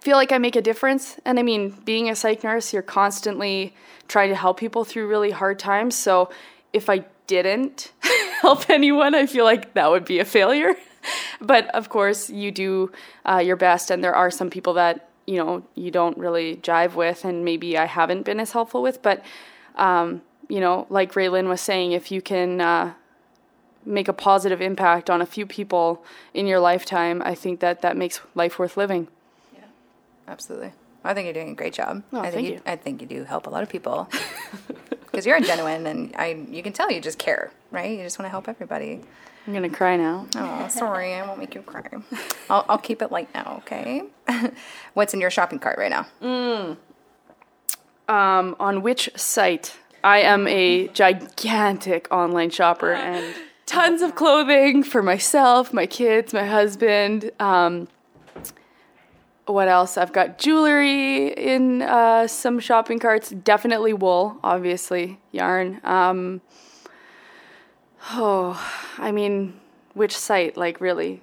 feel 0.00 0.16
like 0.16 0.30
I 0.30 0.38
make 0.38 0.56
a 0.56 0.62
difference. 0.62 1.18
And 1.24 1.38
I 1.38 1.42
mean, 1.42 1.70
being 1.84 2.08
a 2.08 2.14
psych 2.14 2.44
nurse, 2.44 2.72
you're 2.72 2.82
constantly 2.82 3.74
trying 4.08 4.28
to 4.28 4.36
help 4.36 4.58
people 4.58 4.84
through 4.84 5.08
really 5.08 5.32
hard 5.32 5.58
times. 5.58 5.96
So 5.96 6.30
if 6.72 6.88
I 6.88 7.04
didn't 7.26 7.92
help 8.40 8.70
anyone, 8.70 9.14
I 9.14 9.26
feel 9.26 9.44
like 9.44 9.74
that 9.74 9.90
would 9.90 10.04
be 10.04 10.20
a 10.20 10.24
failure. 10.24 10.76
but 11.40 11.66
of 11.74 11.88
course, 11.88 12.30
you 12.30 12.52
do 12.52 12.92
uh, 13.24 13.38
your 13.38 13.56
best, 13.56 13.90
and 13.90 14.04
there 14.04 14.14
are 14.14 14.30
some 14.30 14.50
people 14.50 14.74
that 14.74 15.08
you 15.26 15.38
know 15.38 15.64
you 15.74 15.90
don't 15.90 16.16
really 16.18 16.56
jive 16.56 16.94
with, 16.94 17.24
and 17.24 17.44
maybe 17.44 17.76
I 17.76 17.86
haven't 17.86 18.22
been 18.22 18.38
as 18.38 18.52
helpful 18.52 18.82
with. 18.82 19.02
But 19.02 19.24
um, 19.74 20.22
you 20.48 20.60
know, 20.60 20.86
like 20.88 21.14
Raylyn 21.14 21.48
was 21.48 21.60
saying, 21.60 21.92
if 21.92 22.12
you 22.12 22.22
can. 22.22 22.60
Uh, 22.60 22.94
make 23.86 24.08
a 24.08 24.12
positive 24.12 24.60
impact 24.60 25.08
on 25.08 25.22
a 25.22 25.26
few 25.26 25.46
people 25.46 26.04
in 26.34 26.46
your 26.46 26.60
lifetime, 26.60 27.22
I 27.24 27.34
think 27.34 27.60
that 27.60 27.82
that 27.82 27.96
makes 27.96 28.20
life 28.34 28.58
worth 28.58 28.76
living. 28.76 29.08
Yeah, 29.54 29.64
absolutely. 30.28 30.72
I 31.04 31.14
think 31.14 31.26
you're 31.26 31.34
doing 31.34 31.50
a 31.50 31.54
great 31.54 31.72
job. 31.72 32.02
Oh, 32.12 32.18
I 32.18 32.22
think 32.24 32.34
thank 32.34 32.46
you. 32.48 32.54
you. 32.54 32.60
I 32.66 32.76
think 32.76 33.00
you 33.00 33.06
do 33.06 33.24
help 33.24 33.46
a 33.46 33.50
lot 33.50 33.62
of 33.62 33.68
people. 33.68 34.08
Because 35.16 35.24
you're 35.24 35.36
a 35.38 35.40
genuine, 35.40 35.86
and 35.86 36.14
I 36.18 36.44
you 36.50 36.62
can 36.62 36.74
tell 36.74 36.92
you 36.92 37.00
just 37.00 37.18
care, 37.18 37.50
right? 37.70 37.90
You 37.90 38.02
just 38.02 38.18
want 38.18 38.26
to 38.26 38.30
help 38.30 38.50
everybody. 38.50 39.00
I'm 39.46 39.54
gonna 39.54 39.70
cry 39.70 39.96
now. 39.96 40.26
Oh, 40.36 40.68
sorry, 40.68 41.14
I 41.14 41.26
won't 41.26 41.38
make 41.38 41.54
you 41.54 41.62
cry. 41.62 41.88
I'll, 42.50 42.66
I'll 42.68 42.76
keep 42.76 43.00
it 43.00 43.10
light 43.10 43.30
now, 43.32 43.62
okay? 43.62 44.02
What's 44.92 45.14
in 45.14 45.20
your 45.22 45.30
shopping 45.30 45.58
cart 45.58 45.78
right 45.78 45.90
now? 45.90 46.76
Um, 48.08 48.56
on 48.60 48.82
which 48.82 49.08
site? 49.16 49.78
I 50.04 50.18
am 50.18 50.46
a 50.48 50.88
gigantic 50.88 52.08
online 52.12 52.50
shopper 52.50 52.92
and 52.92 53.34
tons 53.66 54.00
of 54.02 54.14
clothing 54.14 54.82
for 54.82 55.02
myself, 55.02 55.72
my 55.72 55.86
kids, 55.86 56.32
my 56.32 56.46
husband. 56.46 57.30
Um, 57.40 57.88
what 59.46 59.68
else? 59.68 59.96
I've 59.96 60.12
got 60.12 60.38
jewelry 60.38 61.28
in 61.28 61.82
uh, 61.82 62.26
some 62.26 62.58
shopping 62.58 62.98
carts. 62.98 63.30
Definitely 63.30 63.92
wool, 63.92 64.38
obviously, 64.42 65.20
yarn. 65.30 65.80
Um, 65.84 66.40
oh, 68.12 68.60
I 68.98 69.12
mean, 69.12 69.54
which 69.94 70.16
site? 70.16 70.56
Like, 70.56 70.80
really? 70.80 71.22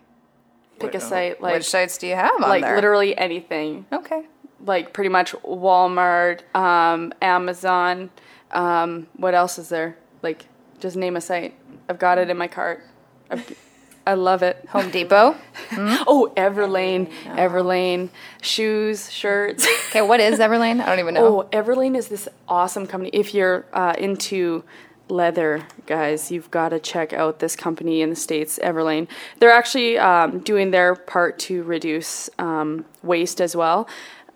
Pick 0.79 0.95
a 0.95 0.99
site. 0.99 1.41
Like, 1.41 1.55
Which 1.55 1.69
sites 1.69 1.97
do 1.97 2.07
you 2.07 2.15
have 2.15 2.31
on 2.35 2.41
like 2.49 2.63
there? 2.63 2.75
literally 2.75 3.17
anything. 3.17 3.85
Okay. 3.93 4.25
like 4.65 4.91
pretty 4.91 5.09
much 5.09 5.31
Walmart, 5.43 6.41
um, 6.55 7.13
Amazon. 7.21 8.09
Um, 8.51 9.07
what 9.15 9.33
else 9.33 9.57
is 9.57 9.69
there? 9.69 9.97
Like, 10.21 10.45
just 10.79 10.95
name 10.97 11.15
a 11.15 11.21
site. 11.21 11.53
I've 11.89 11.99
got 11.99 12.17
it 12.17 12.29
in 12.29 12.37
my 12.37 12.47
cart. 12.47 12.83
I've, 13.29 13.57
I 14.05 14.15
love 14.15 14.43
it. 14.43 14.65
Home 14.69 14.91
Depot. 14.91 15.35
Oh, 15.71 16.33
Everlane, 16.35 17.09
Everlane, 17.23 18.09
shoes, 18.41 19.09
shirts. 19.09 19.65
Okay, 19.89 20.01
what 20.01 20.19
is 20.19 20.39
Everlane? 20.39 20.81
I 20.81 20.87
don't 20.87 20.99
even 20.99 21.13
know. 21.13 21.41
Oh, 21.41 21.49
Everlane 21.51 21.95
is 21.95 22.09
this 22.09 22.27
awesome 22.47 22.85
company. 22.85 23.11
If 23.13 23.33
you're 23.33 23.65
uh, 23.71 23.95
into 23.97 24.63
leather, 25.07 25.65
guys, 25.85 26.31
you've 26.31 26.51
got 26.51 26.69
to 26.69 26.79
check 26.79 27.13
out 27.13 27.39
this 27.39 27.55
company 27.55 28.01
in 28.01 28.09
the 28.09 28.15
States, 28.15 28.59
Everlane. 28.61 29.07
They're 29.39 29.51
actually 29.51 29.97
um, 29.97 30.39
doing 30.39 30.71
their 30.71 30.95
part 30.95 31.39
to 31.39 31.63
reduce 31.63 32.29
um, 32.39 32.85
waste 33.03 33.39
as 33.39 33.55
well 33.55 33.87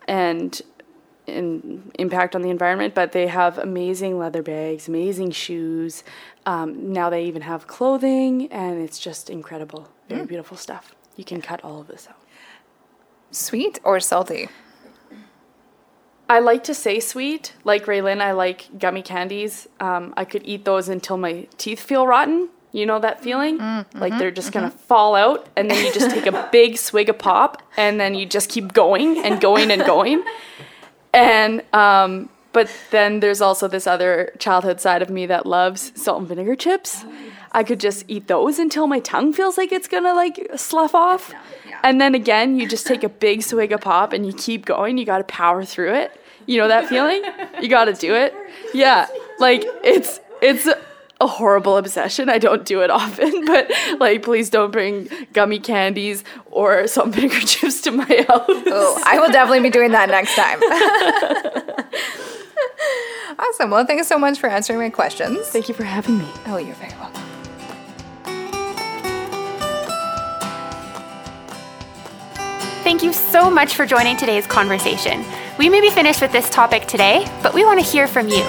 and 0.06 0.60
in 1.26 1.90
impact 1.98 2.34
on 2.34 2.40
the 2.40 2.48
environment, 2.48 2.94
but 2.94 3.12
they 3.12 3.26
have 3.26 3.58
amazing 3.58 4.18
leather 4.18 4.42
bags, 4.42 4.88
amazing 4.88 5.30
shoes. 5.30 6.02
Um, 6.48 6.94
now 6.94 7.10
they 7.10 7.24
even 7.24 7.42
have 7.42 7.66
clothing, 7.66 8.50
and 8.50 8.80
it's 8.80 8.98
just 8.98 9.28
incredible. 9.28 9.88
Very 10.08 10.24
beautiful 10.24 10.56
stuff. 10.56 10.94
You 11.14 11.24
can 11.24 11.42
cut 11.42 11.62
all 11.62 11.82
of 11.82 11.88
this 11.88 12.08
out. 12.08 12.16
Sweet 13.30 13.78
or 13.84 14.00
salty? 14.00 14.48
I 16.26 16.38
like 16.38 16.64
to 16.64 16.72
say 16.72 17.00
sweet. 17.00 17.52
Like 17.64 17.84
Raylyn, 17.84 18.22
I 18.22 18.32
like 18.32 18.78
gummy 18.78 19.02
candies. 19.02 19.68
Um, 19.78 20.14
I 20.16 20.24
could 20.24 20.42
eat 20.46 20.64
those 20.64 20.88
until 20.88 21.18
my 21.18 21.46
teeth 21.58 21.80
feel 21.80 22.06
rotten. 22.06 22.48
You 22.72 22.86
know 22.86 22.98
that 22.98 23.22
feeling? 23.22 23.58
Like 23.94 24.16
they're 24.18 24.30
just 24.30 24.50
gonna 24.50 24.70
fall 24.70 25.14
out, 25.16 25.48
and 25.54 25.70
then 25.70 25.84
you 25.84 25.92
just 25.92 26.10
take 26.10 26.24
a 26.24 26.48
big 26.52 26.78
swig 26.78 27.10
of 27.10 27.18
pop, 27.18 27.60
and 27.76 28.00
then 28.00 28.14
you 28.14 28.24
just 28.24 28.48
keep 28.48 28.72
going 28.72 29.18
and 29.18 29.38
going 29.38 29.70
and 29.70 29.84
going. 29.84 30.24
And 31.12 31.62
um, 31.74 32.30
but 32.52 32.70
then 32.90 33.20
there's 33.20 33.40
also 33.40 33.68
this 33.68 33.86
other 33.86 34.32
childhood 34.38 34.80
side 34.80 35.02
of 35.02 35.10
me 35.10 35.26
that 35.26 35.46
loves 35.46 35.92
salt 36.00 36.20
and 36.20 36.28
vinegar 36.28 36.56
chips. 36.56 37.04
I 37.52 37.62
could 37.62 37.80
just 37.80 38.04
eat 38.08 38.26
those 38.26 38.58
until 38.58 38.86
my 38.86 39.00
tongue 39.00 39.32
feels 39.32 39.56
like 39.58 39.72
it's 39.72 39.88
gonna 39.88 40.14
like 40.14 40.50
slough 40.56 40.94
off. 40.94 41.34
And 41.82 42.00
then 42.00 42.14
again, 42.14 42.58
you 42.58 42.68
just 42.68 42.86
take 42.86 43.04
a 43.04 43.08
big 43.08 43.42
swig 43.42 43.72
of 43.72 43.80
pop 43.80 44.12
and 44.12 44.26
you 44.26 44.32
keep 44.32 44.64
going. 44.64 44.98
You 44.98 45.04
gotta 45.04 45.24
power 45.24 45.64
through 45.64 45.94
it. 45.94 46.20
You 46.46 46.58
know 46.58 46.68
that 46.68 46.88
feeling? 46.88 47.22
You 47.60 47.68
gotta 47.68 47.92
do 47.92 48.14
it. 48.14 48.34
Yeah. 48.72 49.06
Like 49.38 49.64
it's 49.84 50.20
it's 50.40 50.68
a 51.20 51.26
horrible 51.26 51.76
obsession. 51.76 52.28
I 52.28 52.38
don't 52.38 52.64
do 52.64 52.82
it 52.82 52.90
often, 52.90 53.44
but 53.46 53.70
like 53.98 54.22
please 54.22 54.50
don't 54.50 54.70
bring 54.70 55.08
gummy 55.32 55.58
candies 55.58 56.24
or 56.50 56.86
salt 56.86 57.06
and 57.06 57.14
vinegar 57.14 57.40
chips 57.46 57.80
to 57.82 57.90
my 57.90 58.04
house. 58.04 58.46
Oh, 58.48 59.02
I 59.04 59.18
will 59.18 59.30
definitely 59.30 59.60
be 59.60 59.70
doing 59.70 59.92
that 59.92 60.08
next 60.08 60.34
time. 60.34 60.60
awesome. 63.38 63.70
Well, 63.70 63.84
thank 63.84 63.98
you 63.98 64.04
so 64.04 64.18
much 64.18 64.38
for 64.38 64.48
answering 64.48 64.78
my 64.78 64.90
questions. 64.90 65.38
Thank 65.48 65.68
you 65.68 65.74
for 65.74 65.84
having 65.84 66.18
me. 66.18 66.28
Oh, 66.46 66.56
you're 66.56 66.74
very 66.74 66.92
welcome. 67.00 67.22
Thank 72.84 73.02
you 73.02 73.12
so 73.12 73.50
much 73.50 73.74
for 73.74 73.84
joining 73.84 74.16
today's 74.16 74.46
conversation. 74.46 75.22
We 75.58 75.68
may 75.68 75.80
be 75.80 75.90
finished 75.90 76.22
with 76.22 76.32
this 76.32 76.48
topic 76.48 76.86
today, 76.86 77.26
but 77.42 77.52
we 77.52 77.64
want 77.64 77.78
to 77.78 77.84
hear 77.84 78.06
from 78.08 78.28
you. 78.28 78.42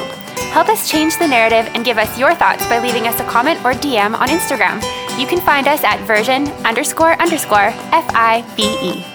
Help 0.54 0.70
us 0.70 0.90
change 0.90 1.18
the 1.18 1.28
narrative 1.28 1.70
and 1.76 1.84
give 1.84 1.98
us 1.98 2.18
your 2.18 2.34
thoughts 2.34 2.66
by 2.68 2.80
leaving 2.80 3.08
us 3.08 3.20
a 3.20 3.26
comment 3.26 3.60
or 3.66 3.74
DM 3.74 4.18
on 4.18 4.30
Instagram. 4.30 4.82
You 5.20 5.28
can 5.28 5.42
find 5.42 5.68
us 5.68 5.84
at 5.84 6.00
version 6.08 6.48
underscore 6.66 7.22
underscore 7.22 7.74
F 7.92 8.06
I 8.16 8.44
V 8.56 8.64
E. 8.82 9.09